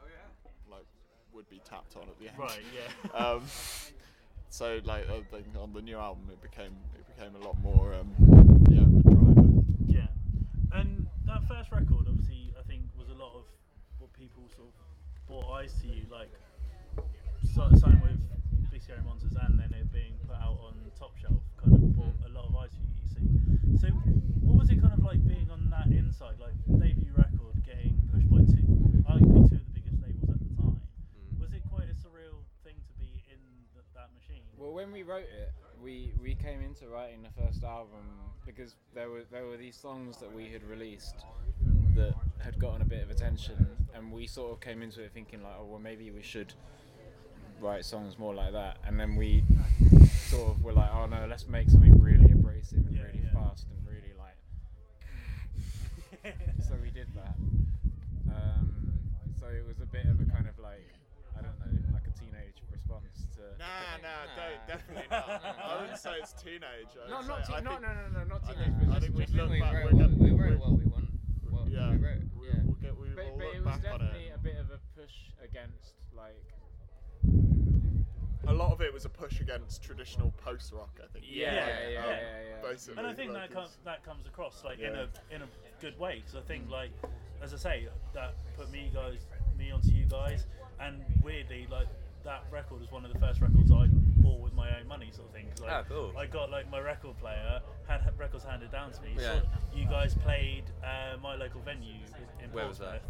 like 0.70 0.86
would 1.32 1.48
be 1.48 1.60
tapped 1.64 1.96
on 1.96 2.02
at 2.02 2.18
the 2.18 2.28
end. 2.28 2.38
Right, 2.38 2.62
yeah. 2.74 3.10
um, 3.14 3.42
so 4.48 4.80
like 4.84 5.08
I 5.08 5.22
think 5.30 5.46
on 5.58 5.72
the 5.72 5.82
new 5.82 5.96
album, 5.96 6.28
it 6.30 6.42
became 6.42 6.72
it 6.94 7.06
became 7.16 7.34
a 7.40 7.44
lot 7.44 7.58
more 7.62 7.94
um, 7.94 8.14
yeah 8.68 8.82
of 8.82 8.96
a 8.96 9.02
driver. 9.02 9.62
Yeah, 9.86 10.78
and 10.78 11.06
that 11.26 11.46
first 11.46 11.70
record, 11.72 12.06
obviously, 12.08 12.52
I 12.58 12.62
think 12.66 12.82
was 12.98 13.08
a 13.08 13.14
lot 13.14 13.34
of 13.34 13.44
what 13.98 14.12
people 14.12 14.42
sort 14.56 14.68
of 14.68 14.74
brought 15.28 15.60
eyes 15.60 15.74
to 15.82 15.86
you, 15.86 16.02
like 16.10 16.30
signing 17.54 18.00
with 18.00 18.18
Big 18.70 18.82
Scary 18.82 19.02
Monsters, 19.04 19.32
and 19.40 19.58
then 19.58 19.72
it 19.72 19.92
being 19.92 20.14
put 20.26 20.36
out 20.36 20.58
on 20.66 20.74
Top 20.98 21.16
Shelf, 21.16 21.42
kind 21.62 21.74
of 21.74 21.96
brought 21.96 22.14
a 22.26 22.30
lot 22.34 22.46
of 22.48 22.56
eyes 22.56 22.70
to 22.70 22.78
you. 22.82 22.90
You 23.02 23.78
see, 23.78 23.86
so 23.86 23.88
what 24.42 24.58
was 24.58 24.70
it 24.70 24.80
kind 24.80 24.92
of 24.92 25.04
like 25.04 25.26
being 25.26 25.48
on 25.50 25.70
that 25.70 25.86
inside, 25.86 26.34
like 26.40 26.54
debut 26.80 27.12
record, 27.16 27.29
by 28.30 28.38
two, 28.46 28.64
arguably 29.08 29.48
two 29.50 29.56
of 29.56 29.64
the 29.66 29.74
biggest 29.74 29.98
labels 30.02 30.30
at 30.30 30.38
the 30.40 30.50
time? 30.62 30.80
Mm. 30.80 31.40
Was 31.40 31.52
it 31.52 31.62
quite 31.70 31.88
a 31.90 31.94
surreal 31.98 32.40
thing 32.64 32.74
to 32.86 32.94
be 32.98 33.22
in 33.30 33.40
th- 33.74 33.84
that 33.94 34.08
machine? 34.14 34.42
Well, 34.56 34.72
when 34.72 34.92
we 34.92 35.02
wrote 35.02 35.28
it, 35.28 35.52
we 35.82 36.12
we 36.22 36.34
came 36.34 36.60
into 36.62 36.86
writing 36.88 37.22
the 37.22 37.32
first 37.42 37.64
album 37.64 38.04
because 38.46 38.74
there 38.94 39.10
were 39.10 39.24
there 39.30 39.46
were 39.46 39.56
these 39.56 39.76
songs 39.76 40.18
that 40.18 40.32
we 40.32 40.48
had 40.48 40.62
released 40.64 41.16
that 41.96 42.14
had 42.38 42.58
gotten 42.58 42.82
a 42.82 42.84
bit 42.84 43.02
of 43.02 43.10
attention, 43.10 43.56
and 43.94 44.12
we 44.12 44.26
sort 44.26 44.52
of 44.52 44.60
came 44.60 44.82
into 44.82 45.02
it 45.02 45.10
thinking 45.12 45.42
like, 45.42 45.54
oh 45.58 45.64
well, 45.64 45.80
maybe 45.80 46.10
we 46.10 46.22
should 46.22 46.52
write 47.60 47.84
songs 47.84 48.18
more 48.18 48.34
like 48.34 48.52
that, 48.52 48.78
and 48.86 48.98
then 48.98 49.16
we 49.16 49.44
sort 50.28 50.50
of 50.50 50.62
were 50.62 50.72
like, 50.72 50.90
oh 50.92 51.06
no, 51.06 51.26
let's 51.28 51.46
make 51.48 51.68
something 51.68 52.00
really 52.00 52.30
abrasive 52.32 52.78
and 52.86 52.96
Yeah, 52.96 53.02
really 53.04 53.20
yeah. 53.24 53.32
fast 53.32 53.66
and 53.70 53.86
really 53.86 54.12
like. 54.18 54.36
so 56.68 56.74
we 56.82 56.90
did 56.90 57.06
that. 57.14 57.34
Um, 58.34 58.92
so 59.38 59.46
it 59.48 59.66
was 59.66 59.80
a 59.80 59.86
bit 59.86 60.06
of 60.06 60.20
a 60.20 60.24
kind 60.30 60.46
of 60.46 60.58
like, 60.58 60.86
I 61.36 61.42
don't 61.42 61.58
know, 61.58 61.72
like 61.94 62.06
a 62.06 62.14
teenage 62.18 62.62
response 62.70 63.26
to. 63.36 63.42
Nah, 63.58 63.98
nah, 64.02 64.24
Nah. 64.26 64.36
don't, 64.38 64.62
definitely 64.68 65.06
not. 65.10 65.42
I 65.64 65.80
wouldn't 65.80 65.98
say 65.98 66.14
it's 66.20 66.32
teenage. 66.32 66.92
I 66.94 67.10
No, 67.10 67.18
would 67.18 67.28
not 67.28 67.46
say- 67.46 67.52
I 67.54 67.56
teen- 67.56 67.64
no, 67.64 67.78
no, 67.78 67.90
no, 67.94 68.06
no, 68.18 68.24
not 68.24 68.42
teenage. 68.46 68.58
think- 68.64 68.78
but 68.78 68.88
I 68.88 68.92
just- 68.94 69.00
think 69.06 69.14
we 69.16 69.22
just- 69.24 69.34
look 69.34 69.50
we 69.50 69.60
back, 69.60 69.74
wrote, 69.74 69.92
we're 69.92 70.00
what, 70.06 70.10
we 70.18 70.30
wrote 70.30 70.58
what 70.60 70.72
we 70.78 70.84
want. 70.86 71.08
What 71.50 71.68
yeah, 71.68 71.90
we 71.90 71.96
wrote, 71.98 72.22
we, 72.38 72.46
yeah. 72.48 72.54
we'll 72.64 72.74
get, 72.80 72.96
we 72.96 73.08
but, 73.10 73.24
will 73.26 73.38
but 73.38 73.44
look 73.46 73.54
it 73.56 73.64
was 73.64 73.78
definitely 73.80 74.26
it. 74.28 74.34
a 74.34 74.38
bit 74.38 74.56
of 74.56 74.70
a 74.70 74.78
push 74.98 75.14
against 75.42 75.94
like 76.16 76.38
A 78.48 78.52
lot 78.52 78.72
of 78.72 78.80
it 78.80 78.92
was 78.92 79.04
a 79.04 79.08
push 79.08 79.40
against 79.40 79.82
traditional 79.82 80.32
post 80.42 80.72
rock, 80.72 80.98
I 81.02 81.06
think. 81.12 81.24
Yeah, 81.28 81.54
yeah, 81.54 81.66
yeah, 81.66 81.66
yeah, 81.68 81.90
yeah. 81.90 82.06
yeah, 82.10 82.40
yeah. 82.62 82.62
Basically, 82.70 82.98
And 82.98 83.06
I 83.06 83.14
think 83.14 83.32
like 83.32 83.48
that 83.50 83.54
comes 83.54 83.78
that 83.84 84.04
comes 84.04 84.26
across 84.26 84.64
like 84.64 84.78
in 84.80 84.94
a 84.94 85.08
in 85.30 85.42
a 85.42 85.48
good 85.80 85.98
way 85.98 86.16
because 86.20 86.34
I 86.36 86.40
think 86.46 86.68
like 86.70 86.90
as 87.42 87.54
I 87.54 87.56
say 87.56 87.88
that 88.14 88.34
put 88.56 88.70
me 88.70 88.90
guys 88.92 89.18
me 89.58 89.70
onto 89.70 89.88
you 89.90 90.04
guys 90.06 90.46
and 90.80 91.02
weirdly 91.22 91.66
like 91.70 91.86
that 92.24 92.44
record 92.50 92.80
was 92.80 92.90
one 92.90 93.04
of 93.04 93.12
the 93.12 93.18
first 93.18 93.40
records 93.40 93.70
I 93.72 93.86
bought 94.22 94.40
with 94.40 94.52
my 94.54 94.68
own 94.78 94.86
money 94.86 95.10
sort 95.10 95.28
of 95.28 95.34
thing. 95.34 95.46
'cause, 95.48 95.60
like, 95.62 95.70
Ah, 95.72 95.82
cool. 95.88 96.12
I 96.18 96.26
got 96.26 96.50
like 96.50 96.70
my 96.70 96.78
record 96.80 97.16
player 97.18 97.60
had 97.88 98.02
ha- 98.02 98.10
records 98.18 98.44
handed 98.44 98.70
down 98.70 98.92
to 98.92 99.00
me. 99.02 99.12
Yeah. 99.16 99.40
So 99.40 99.42
you 99.74 99.86
guys 99.86 100.14
played 100.14 100.64
uh, 100.84 101.16
my 101.22 101.34
local 101.36 101.60
venue 101.62 101.94
in 102.42 102.50
where 102.52 102.66
was 102.68 102.78
that 102.78 103.02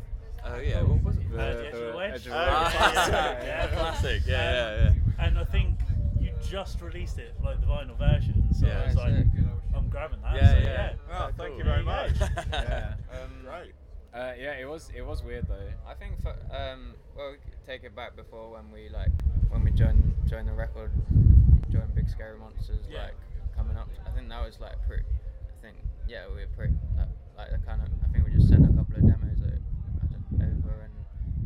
Portsmouth. 0.42 0.56
oh 0.56 0.60
yeah 0.60 0.82
what 0.82 1.02
was 1.02 1.16
it 1.16 1.26
Uh, 1.32 1.36
the 1.36 1.66
Edge 1.66 1.74
of 1.74 1.80
the 1.92 1.96
Wedge. 1.96 2.12
Oh, 2.14 2.18
the 2.24 2.30
yeah, 2.30 2.46
Wedge. 2.64 2.72
classic. 2.72 3.12
Yeah. 3.44 3.66
classic 3.68 4.22
yeah 4.26 4.36
Um, 4.36 4.54
yeah 4.54 4.92
yeah 5.18 5.26
And 5.26 5.38
I 5.38 5.44
think 5.44 5.78
you 6.20 6.30
just 6.40 6.80
released 6.80 7.18
it 7.18 7.34
like 7.42 7.60
the 7.60 7.66
vinyl 7.66 7.98
version, 7.98 8.44
so 8.54 8.66
Yeah. 8.66 8.80
I 8.82 8.86
was 8.86 8.96
like, 8.96 9.14
Sick. 9.14 9.26
I'm 9.74 9.88
grabbing 9.88 10.20
that. 10.22 10.34
Yeah, 10.36 10.52
so, 10.52 10.58
yeah. 10.58 10.92
Oh, 11.12 11.30
thank 11.36 11.36
cool. 11.50 11.58
you 11.58 11.64
very 11.64 11.82
much. 11.82 12.18
go. 12.18 12.26
yeah. 12.52 12.94
Um, 13.12 13.44
Right. 13.46 13.72
Uh, 14.12 14.32
yeah, 14.38 14.58
it 14.58 14.68
was 14.68 14.90
it 14.96 15.02
was 15.06 15.22
weird 15.22 15.46
though. 15.46 15.70
I 15.86 15.94
think 15.94 16.20
for, 16.20 16.34
um, 16.50 16.94
well, 17.16 17.30
we 17.30 17.36
could 17.38 17.64
take 17.64 17.84
it 17.84 17.94
back 17.94 18.16
before 18.16 18.50
when 18.50 18.70
we 18.72 18.88
like 18.88 19.12
when 19.50 19.62
we 19.62 19.70
joined 19.70 20.14
joined 20.28 20.48
the 20.48 20.52
record, 20.52 20.90
joined 21.70 21.94
Big 21.94 22.08
Scary 22.08 22.36
Monsters, 22.38 22.84
Yeah. 22.90 23.04
like 23.04 23.14
coming 23.56 23.76
up. 23.76 23.88
I 24.06 24.10
think 24.10 24.28
that 24.28 24.44
was 24.44 24.58
like 24.58 24.74
pretty. 24.86 25.04
I 25.06 25.62
think 25.62 25.76
yeah, 26.08 26.26
we 26.28 26.42
were 26.42 26.46
pretty 26.56 26.74
like, 26.98 27.06
like 27.38 27.50
the 27.52 27.58
kind 27.64 27.82
of. 27.82 27.88
I 28.04 28.08
think 28.12 28.26
we 28.26 28.32
just 28.34 28.48
sent 28.48 28.64
a 28.64 28.72
couple 28.74 28.96
of 28.96 29.02
demos 29.02 29.38
o- 29.46 29.46
o- 29.46 30.42
over 30.42 30.74
and 30.82 30.94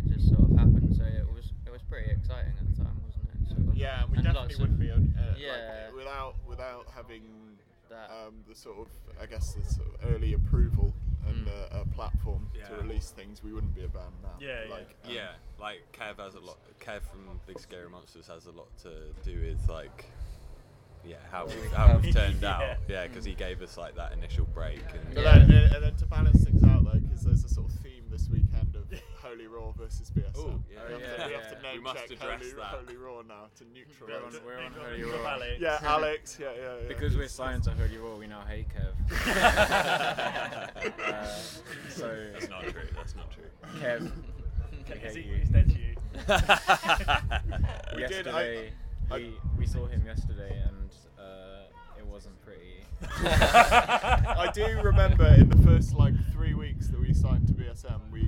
it 0.09 0.17
just 0.17 0.29
sort 0.29 0.41
of 0.49 0.57
happened. 0.57 0.97
So 0.97 1.05
it 1.05 1.29
was 1.35 1.53
it 1.67 1.71
was 1.71 1.83
pretty 1.83 2.11
exciting 2.13 2.55
at 2.59 2.65
the 2.65 2.83
time, 2.83 2.97
wasn't 3.05 3.29
it? 3.29 3.49
Sort 3.49 3.61
of. 3.69 3.77
Yeah, 3.77 4.03
and 4.05 4.11
we 4.11 4.17
And 4.17 4.25
definitely 4.25 4.57
lots 4.57 4.61
would 4.61 4.71
of- 4.73 4.79
be 4.81 4.91
on, 4.91 5.15
uh, 5.21 5.35
Yeah. 5.37 5.85
like, 5.93 5.97
without 6.01 6.35
without 6.49 6.87
having 6.97 7.59
That. 7.91 8.09
um, 8.09 8.41
the 8.49 8.55
sort 8.55 8.79
of 8.79 8.89
I 9.21 9.27
guess 9.27 9.53
the 9.53 9.65
sort 9.69 9.89
of 9.89 10.15
early 10.15 10.33
approval 10.33 10.94
and 11.29 11.47
Mm. 11.47 11.75
uh, 11.75 11.81
a 11.83 11.85
platform 11.95 12.51
Yeah. 12.55 12.69
to 12.69 12.75
release 12.77 13.11
things. 13.11 13.43
We 13.43 13.53
wouldn't 13.53 13.75
be 13.75 13.85
a 13.85 13.89
band 13.89 14.15
now. 14.23 14.31
Yeah, 14.41 14.65
yeah. 14.65 14.71
like, 14.71 14.89
um, 15.05 15.11
Yeah, 15.11 15.29
like 15.59 15.81
Kev 15.93 16.19
has 16.19 16.35
a 16.35 16.41
lot. 16.41 16.59
Kev 16.81 17.03
from 17.03 17.41
Big 17.47 17.59
Scary 17.59 17.89
Monsters 17.89 18.27
has 18.29 18.47
a 18.47 18.53
lot 18.53 18.69
to 18.83 19.13
do 19.25 19.41
with 19.41 19.69
like, 19.69 20.07
yeah, 21.05 21.17
how 21.31 21.47
Well, 21.47 21.57
we've, 21.61 21.73
how 21.73 21.97
we've 21.99 22.15
turned 22.15 22.41
Yeah. 22.43 22.51
out. 22.57 22.77
Yeah, 22.89 23.07
because 23.07 23.25
he 23.25 23.35
gave 23.35 23.61
us 23.63 23.77
like 23.77 23.95
that 23.97 24.13
initial 24.13 24.47
break. 24.55 24.81
And 24.95 25.15
But 25.15 25.25
Yeah. 25.25 25.39
then, 25.39 25.51
and 25.75 25.85
then 25.85 25.97
to 25.97 26.07
balance 26.07 26.45
things 26.45 26.63
out 26.65 26.85
though, 26.85 26.99
because 26.99 27.23
there's 27.25 27.45
a 27.45 27.49
sort 27.49 27.71
of 27.71 27.77
theme 27.81 28.04
this 28.15 28.29
weekend 28.31 28.77
of 28.77 28.85
Holy 29.21 29.49
Roar 29.49 29.75
versus 29.77 30.09
BSM. 30.11 30.39
Ooh, 30.39 30.63
yeah, 30.73 30.79
we 30.87 30.93
have, 30.93 31.01
yeah, 31.03 31.17
to, 31.17 31.27
we 31.27 31.33
have 31.35 31.51
to 31.57 31.63
name 31.63 31.83
must 31.83 31.97
check 31.97 32.11
address 32.13 32.41
Holy, 32.43 32.53
that. 32.53 32.65
Holy 32.67 32.97
Roar 32.97 33.25
now 33.25 33.47
to 33.59 33.65
We're 33.65 34.15
on, 34.17 34.23
neutralise. 34.23 34.41
we're 34.47 34.59
on 34.65 34.73
Holy 34.73 35.03
Roar. 35.03 35.27
Alex. 35.27 35.57
Yeah, 35.61 35.79
Alex. 35.83 36.39
Yeah, 36.41 36.47
yeah, 36.57 36.63
yeah. 36.83 36.87
Because 36.89 37.15
we're 37.17 37.23
It's- 37.23 37.33
signed 37.33 37.65
to 37.65 37.71
Holy 37.73 37.97
Roar, 37.99 38.17
we 38.17 38.29
now 38.29 38.43
hate 38.49 38.67
Kev. 38.69 38.95
uh, 41.03 41.27
so 41.89 42.27
That's 42.35 42.49
not 42.49 42.63
true. 42.63 42.83
That's 42.95 43.17
not 43.17 43.31
true. 43.33 43.51
Kev, 43.81 44.13
we 44.71 44.95
Is 44.95 45.15
hate 45.15 45.25
he, 45.25 45.31
you. 45.31 45.37
he's 45.39 45.49
dead 45.49 45.69
to 45.71 45.75
you. 45.79 45.95
We 47.97 48.03
did, 48.03 48.11
yesterday, 48.27 48.73
I- 49.11 49.15
we, 49.17 49.35
we 49.59 49.67
saw 49.67 49.87
him 49.87 50.05
yesterday, 50.07 50.63
and 50.69 50.91
uh, 51.19 51.65
it 51.99 52.07
wasn't 52.07 52.41
pretty. 52.45 52.84
I 53.25 54.51
do 54.53 54.81
remember 54.83 55.27
in 55.27 55.49
the 55.49 55.59
first 55.67 55.95
like 55.95 56.15
three 56.33 56.55
weeks 56.55 56.89
that 56.89 57.01
we 57.01 57.13
signed 57.13 57.47
to 57.49 57.55
BSM, 57.55 58.01
we 58.11 58.21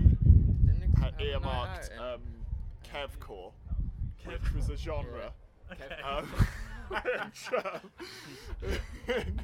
had 1.00 1.12
have 1.12 1.14
a 1.14 1.22
night 1.22 1.26
earmarked 1.26 1.90
out 1.98 2.14
um, 2.14 2.20
Kevcore, 2.84 3.52
which 4.24 4.54
was 4.54 4.68
a 4.70 4.76
genre. 4.76 5.32
Okay. 5.72 6.02
Um, 6.02 6.28
Which, 6.88 7.50
um, 7.64 7.80
in, 9.08 9.40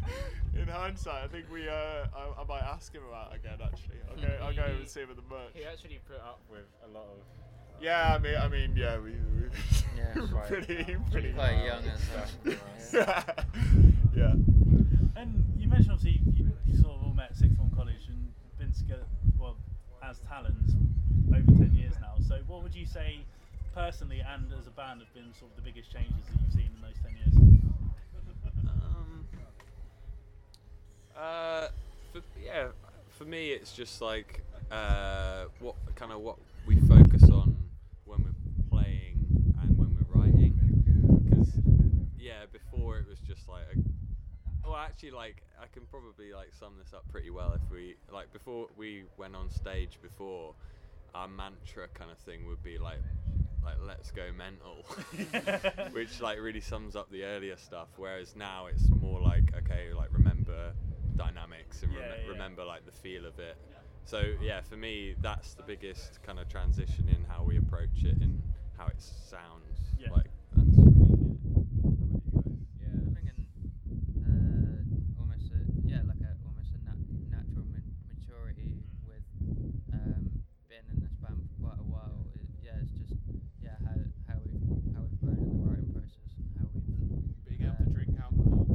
in 0.54 0.68
hindsight, 0.68 1.24
I 1.24 1.26
think 1.26 1.46
we. 1.50 1.68
Uh, 1.68 2.06
I, 2.14 2.40
I 2.40 2.44
might 2.48 2.62
ask 2.62 2.92
him 2.92 3.02
about 3.08 3.32
it 3.32 3.40
again. 3.40 3.58
Actually, 3.60 3.96
I'll 4.08 4.16
go. 4.16 4.44
I'll 4.44 4.54
go 4.54 4.62
over 4.62 4.78
and 4.78 4.88
see 4.88 5.00
him 5.00 5.10
at 5.10 5.16
the 5.16 5.22
merch. 5.28 5.50
He 5.54 5.64
actually 5.64 5.98
put 6.06 6.20
up 6.20 6.40
with 6.48 6.66
a 6.84 6.88
lot 6.94 7.02
of. 7.04 7.18
Yeah, 7.82 8.14
I 8.14 8.18
mean, 8.18 8.36
I 8.36 8.48
mean, 8.48 8.72
yeah, 8.76 8.96
we. 8.98 9.10
we 9.10 9.16
Yeah, 9.96 10.26
quite- 10.30 10.46
pretty, 10.46 10.96
pretty. 11.10 11.32
Quite 11.32 11.64
young 11.64 11.82
and 11.84 12.00
stuff. 12.00 12.32
yeah. 12.94 13.22
yeah. 14.16 14.32
And 15.16 15.44
you 15.58 15.68
mentioned 15.68 15.92
obviously 15.92 16.20
you, 16.36 16.50
you 16.66 16.76
sort 16.80 16.94
of 16.96 17.02
all 17.04 17.14
met 17.14 17.30
at 17.32 17.36
sixth 17.36 17.56
form 17.56 17.70
college 17.74 18.06
and 18.08 18.32
been 18.58 18.72
together, 18.72 19.04
well, 19.38 19.56
as 20.02 20.18
Talons 20.28 20.74
over 21.28 21.40
10 21.58 21.72
years 21.74 21.94
now. 22.00 22.14
So, 22.26 22.38
what 22.46 22.62
would 22.62 22.74
you 22.74 22.86
say 22.86 23.20
personally 23.74 24.20
and 24.26 24.46
as 24.58 24.66
a 24.66 24.70
band 24.70 25.00
have 25.00 25.12
been 25.14 25.32
sort 25.38 25.50
of 25.50 25.56
the 25.56 25.62
biggest 25.62 25.90
changes 25.92 26.14
that 26.30 26.40
you've 26.42 26.52
seen 26.52 26.70
in 26.76 26.82
those 26.82 26.98
10 27.02 27.16
years? 27.16 27.34
Um, 28.66 29.26
uh, 31.16 31.68
for, 32.12 32.20
yeah, 32.42 32.68
for 33.18 33.24
me, 33.24 33.50
it's 33.50 33.72
just 33.72 34.00
like 34.00 34.42
uh, 34.70 35.44
what 35.60 35.74
kind 35.94 36.12
of 36.12 36.20
what 36.20 36.36
we 36.66 36.76
focus 36.80 37.24
on 37.24 37.56
when 38.04 38.22
we're 38.24 38.68
playing 38.70 39.18
and 39.62 39.78
when 39.78 39.94
we're 39.94 40.20
writing. 40.20 40.52
Because 41.24 41.48
yeah, 42.22 42.46
before 42.52 42.98
it 42.98 43.08
was 43.08 43.18
just 43.18 43.48
like 43.48 43.62
a. 43.74 44.68
Well, 44.68 44.76
actually, 44.76 45.10
like 45.10 45.42
I 45.60 45.66
can 45.66 45.82
probably 45.90 46.32
like 46.32 46.52
sum 46.58 46.74
this 46.78 46.94
up 46.94 47.04
pretty 47.10 47.30
well 47.30 47.52
if 47.52 47.68
we 47.70 47.96
like 48.12 48.32
before 48.32 48.68
we 48.76 49.04
went 49.16 49.34
on 49.34 49.50
stage 49.50 49.98
before, 50.00 50.54
our 51.14 51.26
mantra 51.26 51.88
kind 51.94 52.10
of 52.12 52.18
thing 52.18 52.46
would 52.46 52.62
be 52.62 52.78
like 52.78 53.00
like 53.64 53.76
let's 53.86 54.10
go 54.10 54.28
mental 54.36 54.84
which 55.92 56.20
like 56.20 56.40
really 56.40 56.60
sums 56.60 56.96
up 56.96 57.08
the 57.12 57.22
earlier 57.22 57.56
stuff 57.56 57.86
whereas 57.96 58.34
now 58.34 58.66
it's 58.66 58.88
more 59.00 59.20
like 59.20 59.44
okay 59.56 59.92
like 59.96 60.08
remember 60.12 60.72
dynamics 61.16 61.84
and 61.84 61.92
Yeah, 61.92 61.98
rem- 62.00 62.08
yeah. 62.24 62.30
remember 62.32 62.64
like 62.64 62.84
the 62.86 62.90
feel 62.90 63.24
of 63.24 63.38
it 63.38 63.56
so 64.04 64.32
yeah 64.42 64.62
for 64.62 64.76
me 64.76 65.14
that's 65.22 65.54
the 65.54 65.62
biggest 65.62 66.20
kind 66.24 66.40
of 66.40 66.48
transition 66.48 67.08
in 67.08 67.24
how 67.28 67.44
we 67.44 67.56
approach 67.56 68.02
it 68.02 68.16
and 68.20 68.42
how 68.76 68.86
it 68.88 69.00
sounds 69.00 69.78
Yeah. 69.96 70.10
like 70.10 70.26
that's 70.56 70.74
for 70.74 70.82
me 70.90 71.38
yeah. 71.62 71.78
How 71.86 71.92
about 71.94 72.42
you 72.42 72.42
guys? 72.42 72.66
Yeah, 72.82 72.98
I 72.98 73.14
think 73.14 73.30
in 73.30 73.46
uh, 74.26 75.20
almost 75.22 75.52
a 75.54 75.60
yeah, 75.86 76.02
like 76.02 76.18
a 76.26 76.34
almost 76.44 76.74
a 76.74 76.80
nat- 76.82 77.06
natural 77.30 77.62
ma- 77.70 77.86
maturity 78.10 78.74
with 79.06 79.22
um, 79.94 80.42
being 80.68 80.82
in 80.90 80.98
this 81.00 81.14
band 81.22 81.38
for 81.46 81.54
quite 81.62 81.78
a 81.78 81.86
while. 81.86 82.26
It, 82.34 82.42
yeah, 82.64 82.82
it's 82.82 82.90
just 82.98 83.14
yeah 83.62 83.76
how 83.86 83.94
how 84.28 84.38
we 84.44 84.52
how 84.94 85.02
we've 85.06 85.20
grown 85.22 85.38
in 85.38 85.48
the 85.54 85.64
writing 85.68 85.90
process 85.94 86.32
and 86.38 86.48
how 86.58 86.66
we've 86.74 87.46
Being 87.46 87.62
able 87.70 87.78
to 87.78 87.86
uh, 87.86 87.94
drink 87.94 88.12
alcohol 88.18 88.66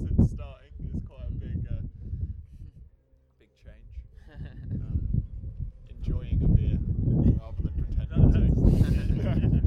since 0.00 0.30
starting 0.32 0.72
is 0.94 1.02
quite 1.06 1.28
a 1.28 1.34
big, 1.36 1.60
uh, 1.68 1.82
big 3.38 3.50
change. 3.60 3.92
Um, 4.72 5.22
enjoying 5.90 6.40
a 6.42 6.48
beer 6.56 6.78
rather 7.40 7.62
than 7.62 7.74
pretending 7.76 8.32
to. 8.32 9.58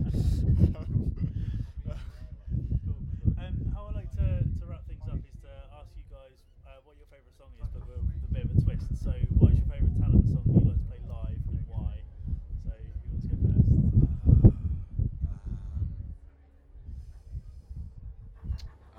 And 3.41 3.73
how 3.73 3.87
I 3.89 3.91
like 3.95 4.11
to, 4.15 4.43
to 4.45 4.65
wrap 4.67 4.85
things 4.87 5.01
up 5.09 5.17
is 5.25 5.37
to 5.41 5.51
ask 5.79 5.89
you 5.97 6.03
guys 6.09 6.37
uh, 6.67 6.79
what 6.85 6.95
your 6.97 7.07
favourite 7.09 7.35
song 7.37 7.49
is, 7.59 7.67
but 7.73 7.81
with 7.87 7.97
a 8.29 8.33
bit 8.33 8.45
of 8.45 8.51
a 8.57 8.61
twist. 8.61 8.87
So, 9.03 9.11
what 9.39 9.51
is 9.51 9.57
your 9.59 9.67
favourite 9.67 9.97
Talons 9.99 10.29
song 10.31 10.43
that 10.45 10.61
you 10.61 10.69
like 10.69 10.77
to 10.77 10.87
play 10.87 11.01
live 11.09 11.41
and 11.49 11.59
why? 11.67 11.93
So, 12.63 12.71
who 12.71 13.09
wants 13.11 13.25
to 13.27 13.35
go 13.35 13.49
first? 13.49 14.55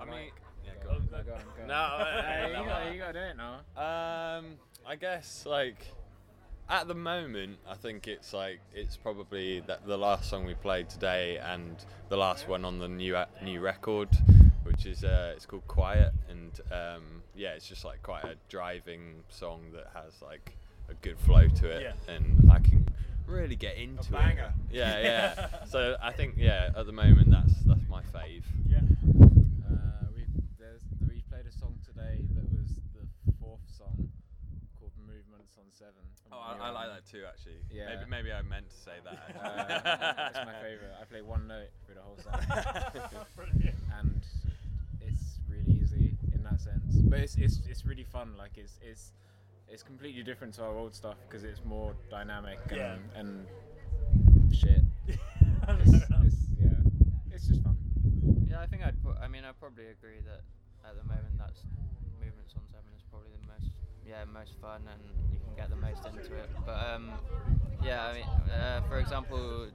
I 0.01 0.05
mean, 0.05 0.31
yeah, 0.67 0.73
Go 0.83 0.91
go 0.91 0.95
on, 0.97 1.03
on. 1.03 1.09
go 1.25 1.33
on, 1.35 1.43
go 1.57 1.62
on. 1.62 1.69
No, 1.69 2.05
Hey, 2.27 2.51
no, 2.53 2.61
you 2.61 2.67
got, 2.69 2.93
you 2.93 2.99
got 2.99 3.12
to 3.12 3.12
do 3.12 3.19
it 3.31 3.37
now. 3.37 3.55
Um, 3.79 4.45
I 4.87 4.92
guess 5.07 5.45
like 5.47 5.88
at 6.71 6.87
the 6.87 6.95
moment, 6.95 7.59
I 7.69 7.75
think 7.75 8.07
it's 8.07 8.33
like 8.33 8.61
it's 8.73 8.97
probably 8.97 9.59
that 9.67 9.85
the 9.85 9.99
last 9.99 10.31
song 10.31 10.47
we 10.47 10.55
played 10.55 10.88
today 10.88 11.38
and 11.38 11.75
the 12.09 12.17
last 12.17 12.47
one 12.49 12.65
on 12.65 12.79
the 12.79 12.87
new 12.87 13.17
a- 13.17 13.27
new 13.43 13.59
record, 13.61 14.09
which 14.62 14.87
is 14.87 15.03
uh, 15.03 15.33
it's 15.35 15.45
called 15.45 15.67
Quiet, 15.67 16.12
and 16.31 16.53
um, 16.71 17.03
yeah, 17.35 17.51
it's 17.51 17.67
just 17.67 17.85
like 17.85 18.01
quite 18.05 18.23
a 18.25 18.37
driving 18.49 19.25
song 19.29 19.61
that 19.75 19.88
has 19.93 20.23
like 20.23 20.57
a 20.88 20.95
good 20.95 21.19
flow 21.19 21.49
to 21.49 21.69
it, 21.69 21.83
Yeah. 21.83 22.15
and 22.15 22.49
I 22.51 22.61
can 22.61 22.87
really 23.27 23.57
get 23.57 23.77
into 23.79 24.05
it. 24.05 24.12
banger. 24.12 24.55
Yeah, 24.71 25.01
yeah. 25.03 25.65
so 25.69 25.97
I 26.01 26.12
think 26.12 26.35
yeah, 26.38 26.71
at 26.77 26.87
the 26.87 26.93
moment 26.93 27.29
that's 27.33 27.55
that's 27.67 27.88
my 27.88 28.03
fave. 28.15 28.45
Yeah. 28.69 28.79
Uh, 29.69 30.07
we 30.15 30.25
there's 30.61 30.83
we 31.09 31.23
played 31.29 31.47
a 31.47 31.53
song 31.53 31.75
today 31.85 32.25
that 32.37 32.45
was 32.53 32.69
the 32.95 33.33
fourth 33.41 33.61
song 33.77 34.09
called 34.79 34.93
"Movements 35.07 35.57
on 35.59 35.65
Seven. 35.83 36.07
Oh, 36.31 36.38
I, 36.38 36.68
I 36.68 36.71
like 36.71 36.88
that 36.95 37.05
too, 37.11 37.25
actually. 37.29 37.59
Yeah. 37.71 37.87
Maybe 37.90 38.07
maybe 38.09 38.33
I 38.33 38.42
meant 38.42 38.71
to 38.71 38.77
say 38.77 38.97
that. 39.03 39.18
Uh, 39.42 40.29
it's 40.31 40.47
my 40.47 40.55
favourite. 40.62 40.95
I 41.01 41.05
play 41.05 41.23
one 41.23 41.47
note 41.49 41.71
through 41.85 41.97
the 41.97 42.03
whole 42.07 42.16
song, 42.23 42.38
Brilliant. 43.37 43.75
and 43.99 44.23
it's 45.01 45.40
really 45.51 45.81
easy 45.83 46.14
in 46.33 46.42
that 46.45 46.61
sense. 46.61 46.95
But 47.11 47.18
it's 47.18 47.35
it's 47.37 47.59
it's 47.68 47.85
really 47.85 48.05
fun. 48.05 48.35
Like 48.38 48.57
it's 48.57 48.79
it's 48.81 49.12
it's 49.68 49.83
completely 49.83 50.23
different 50.23 50.55
to 50.55 50.62
our 50.62 50.77
old 50.77 50.95
stuff 50.95 51.16
because 51.29 51.42
it's 51.42 51.64
more 51.64 51.95
dynamic 52.11 52.59
and 52.71 52.77
Yeah. 52.79 52.97
and 53.18 53.47
shit. 54.55 54.83
It's, 55.62 55.95
it's, 55.95 56.42
yeah, 56.59 56.75
it's 57.31 57.47
just 57.49 57.62
fun. 57.62 57.77
Yeah, 58.51 58.61
I 58.61 58.66
think 58.66 58.83
I'd. 58.87 59.01
Pro- 59.03 59.14
I 59.23 59.29
mean, 59.29 59.45
I 59.45 59.53
probably 59.53 59.87
agree 59.88 60.18
that 60.27 60.42
at 60.88 60.95
the 60.99 61.05
moment 61.05 61.38
that's 61.38 61.62
movements 62.18 62.55
on 62.59 62.62
seven 62.71 62.90
is 62.97 63.03
probably 63.11 63.31
the 63.31 63.47
most 63.47 63.71
yeah 64.07 64.25
most 64.33 64.53
fun 64.61 64.83
and 64.91 65.03
you 65.33 65.38
can 65.38 65.55
get 65.57 65.71
the 65.71 65.77
most 65.77 66.07
into 66.07 66.35
it. 66.35 66.51
But 66.67 66.79
um, 66.95 67.12
yeah, 67.83 68.07
I 68.07 68.15
mean, 68.15 68.25
uh, 68.53 68.83
for 68.88 68.99
example, 68.99 69.69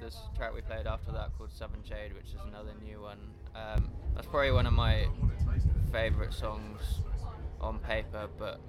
this 0.00 0.16
track 0.36 0.54
we 0.54 0.60
played 0.62 0.86
after 0.86 1.12
that 1.12 1.30
called 1.36 1.50
Seven 1.52 1.80
Shade, 1.88 2.14
which 2.14 2.26
is 2.26 2.40
another 2.48 2.72
new 2.84 3.00
one. 3.00 3.18
Um, 3.54 3.90
that's 4.14 4.26
probably 4.26 4.52
one 4.52 4.66
of 4.66 4.72
my 4.72 5.06
favorite 5.90 6.32
songs 6.32 7.00
on 7.60 7.78
paper, 7.78 8.28
but. 8.38 8.60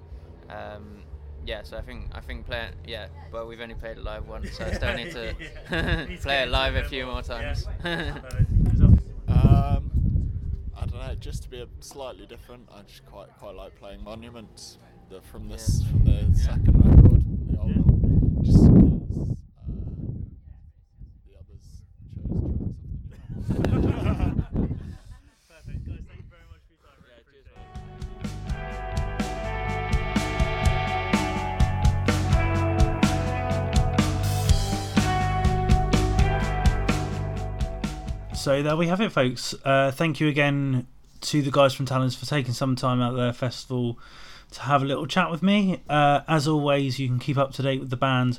Um, 0.50 1.02
yeah, 1.46 1.62
so 1.62 1.76
I 1.76 1.82
think 1.82 2.08
I 2.12 2.20
think 2.20 2.46
play 2.46 2.68
it, 2.68 2.74
yeah, 2.86 3.08
but 3.30 3.46
we've 3.46 3.60
only 3.60 3.74
played 3.74 3.98
it 3.98 4.02
live 4.02 4.26
once, 4.26 4.56
so 4.56 4.64
I 4.64 4.72
still 4.72 4.94
need 4.94 5.10
to 5.12 5.34
Yeah. 5.70 6.04
Need 6.08 6.16
to 6.16 6.22
play 6.22 6.42
it 6.42 6.48
live 6.48 6.74
a 6.74 6.84
few 6.84 7.04
more. 7.04 7.14
more 7.14 7.22
times. 7.22 7.66
Um, 9.26 10.30
I 10.76 10.86
don't 10.86 11.00
know. 11.00 11.14
Just 11.18 11.42
to 11.44 11.50
be 11.50 11.60
a 11.60 11.66
slightly 11.80 12.26
different, 12.26 12.68
I 12.72 12.82
just 12.82 13.04
quite 13.06 13.28
quite 13.38 13.54
like 13.54 13.74
playing 13.76 14.02
Monuments 14.04 14.78
the, 15.14 15.20
from 15.22 15.48
this 15.48 15.80
Yeah. 15.82 15.90
from 15.90 16.04
the 16.04 16.36
second 16.36 16.74
record, 16.84 17.22
the 17.48 17.58
old 17.60 17.70
Yeah. 17.70 17.82
one, 17.82 18.38
just 18.42 18.64
because 18.64 19.30
uh, 19.30 19.70
the 21.24 21.34
others 21.38 21.66
chose 22.16 22.74
tracks 23.08 23.30
off 23.30 23.46
the 23.46 23.58
new 23.60 23.98
album. 23.98 24.44
Perfect. 25.48 25.86
Guys, 25.86 26.02
thank 26.08 26.18
you 26.18 26.30
very 26.30 26.46
much 26.50 26.62
for 26.66 26.72
your 26.74 26.82
time. 26.82 26.98
Really 27.06 27.14
Yeah, 27.14 27.22
cheers, 27.30 27.44
appreciate 27.44 28.64
it. 38.34 38.34
So 38.34 38.62
there 38.62 38.76
we 38.76 38.88
have 38.88 39.00
it, 39.00 39.10
folks. 39.10 39.54
Uh, 39.64 39.90
thank 39.90 40.20
you 40.20 40.28
again 40.28 40.86
to 41.22 41.40
the 41.40 41.50
guys 41.50 41.72
from 41.72 41.86
Talons 41.86 42.14
for 42.14 42.26
taking 42.26 42.52
some 42.52 42.76
time 42.76 43.00
out 43.00 43.12
of 43.12 43.16
their 43.16 43.32
festival 43.32 43.98
to 44.54 44.62
have 44.62 44.82
a 44.82 44.86
little 44.86 45.06
chat 45.06 45.30
with 45.30 45.42
me. 45.42 45.82
Uh, 45.88 46.20
as 46.26 46.48
always, 46.48 46.98
you 46.98 47.08
can 47.08 47.18
keep 47.18 47.36
up 47.36 47.52
to 47.54 47.62
date 47.62 47.80
with 47.80 47.90
the 47.90 47.96
band 47.96 48.38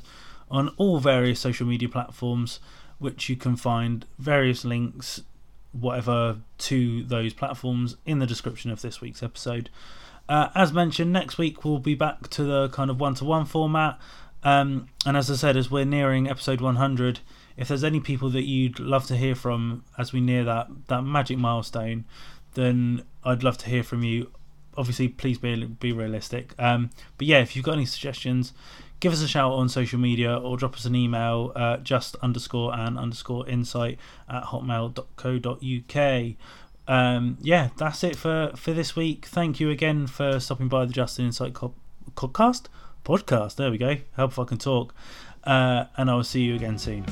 on 0.50 0.68
all 0.76 0.98
various 0.98 1.40
social 1.40 1.66
media 1.66 1.88
platforms, 1.88 2.60
which 2.98 3.28
you 3.28 3.36
can 3.36 3.56
find 3.56 4.06
various 4.18 4.64
links, 4.64 5.22
whatever, 5.72 6.38
to 6.58 7.04
those 7.04 7.32
platforms 7.32 7.96
in 8.04 8.18
the 8.18 8.26
description 8.26 8.70
of 8.70 8.82
this 8.82 9.00
week's 9.00 9.22
episode. 9.22 9.70
Uh, 10.28 10.48
as 10.54 10.72
mentioned, 10.72 11.12
next 11.12 11.38
week 11.38 11.64
we'll 11.64 11.78
be 11.78 11.94
back 11.94 12.28
to 12.30 12.42
the 12.42 12.68
kind 12.70 12.90
of 12.90 12.98
one 12.98 13.14
to 13.14 13.24
one 13.24 13.44
format. 13.44 13.98
Um, 14.42 14.88
and 15.04 15.16
as 15.16 15.30
I 15.30 15.34
said, 15.34 15.56
as 15.56 15.70
we're 15.70 15.84
nearing 15.84 16.28
episode 16.28 16.60
100, 16.60 17.20
if 17.56 17.68
there's 17.68 17.84
any 17.84 18.00
people 18.00 18.30
that 18.30 18.44
you'd 18.44 18.78
love 18.78 19.06
to 19.06 19.16
hear 19.16 19.34
from 19.34 19.84
as 19.98 20.12
we 20.12 20.20
near 20.20 20.44
that, 20.44 20.68
that 20.88 21.02
magic 21.02 21.38
milestone, 21.38 22.04
then 22.54 23.02
I'd 23.24 23.42
love 23.42 23.58
to 23.58 23.68
hear 23.68 23.82
from 23.82 24.02
you. 24.02 24.30
Obviously, 24.76 25.08
please 25.08 25.38
be 25.38 25.64
be 25.64 25.92
realistic. 25.92 26.54
Um, 26.58 26.90
but 27.18 27.26
yeah, 27.26 27.40
if 27.40 27.56
you've 27.56 27.64
got 27.64 27.74
any 27.74 27.86
suggestions, 27.86 28.52
give 29.00 29.12
us 29.12 29.22
a 29.22 29.28
shout 29.28 29.52
on 29.52 29.68
social 29.68 29.98
media 29.98 30.36
or 30.36 30.56
drop 30.56 30.74
us 30.74 30.84
an 30.84 30.94
email, 30.94 31.52
uh, 31.54 31.78
just 31.78 32.16
underscore 32.16 32.74
and 32.74 32.98
underscore 32.98 33.48
insight 33.48 33.98
at 34.28 34.44
hotmail.co.uk. 34.44 36.36
Um, 36.88 37.38
yeah, 37.40 37.70
that's 37.76 38.04
it 38.04 38.16
for, 38.16 38.52
for 38.56 38.72
this 38.72 38.94
week. 38.94 39.26
Thank 39.26 39.60
you 39.60 39.70
again 39.70 40.06
for 40.06 40.38
stopping 40.40 40.68
by 40.68 40.84
the 40.84 40.92
Justin 40.92 41.26
Insight 41.26 41.52
podcast. 42.14 42.66
Podcast, 43.04 43.56
there 43.56 43.70
we 43.70 43.78
go. 43.78 43.96
Help 44.16 44.32
if 44.32 44.38
I 44.38 44.44
can 44.44 44.58
talk. 44.58 44.94
Uh, 45.44 45.84
and 45.96 46.10
I 46.10 46.14
will 46.14 46.24
see 46.24 46.42
you 46.42 46.56
again 46.56 46.78
soon. 46.78 47.06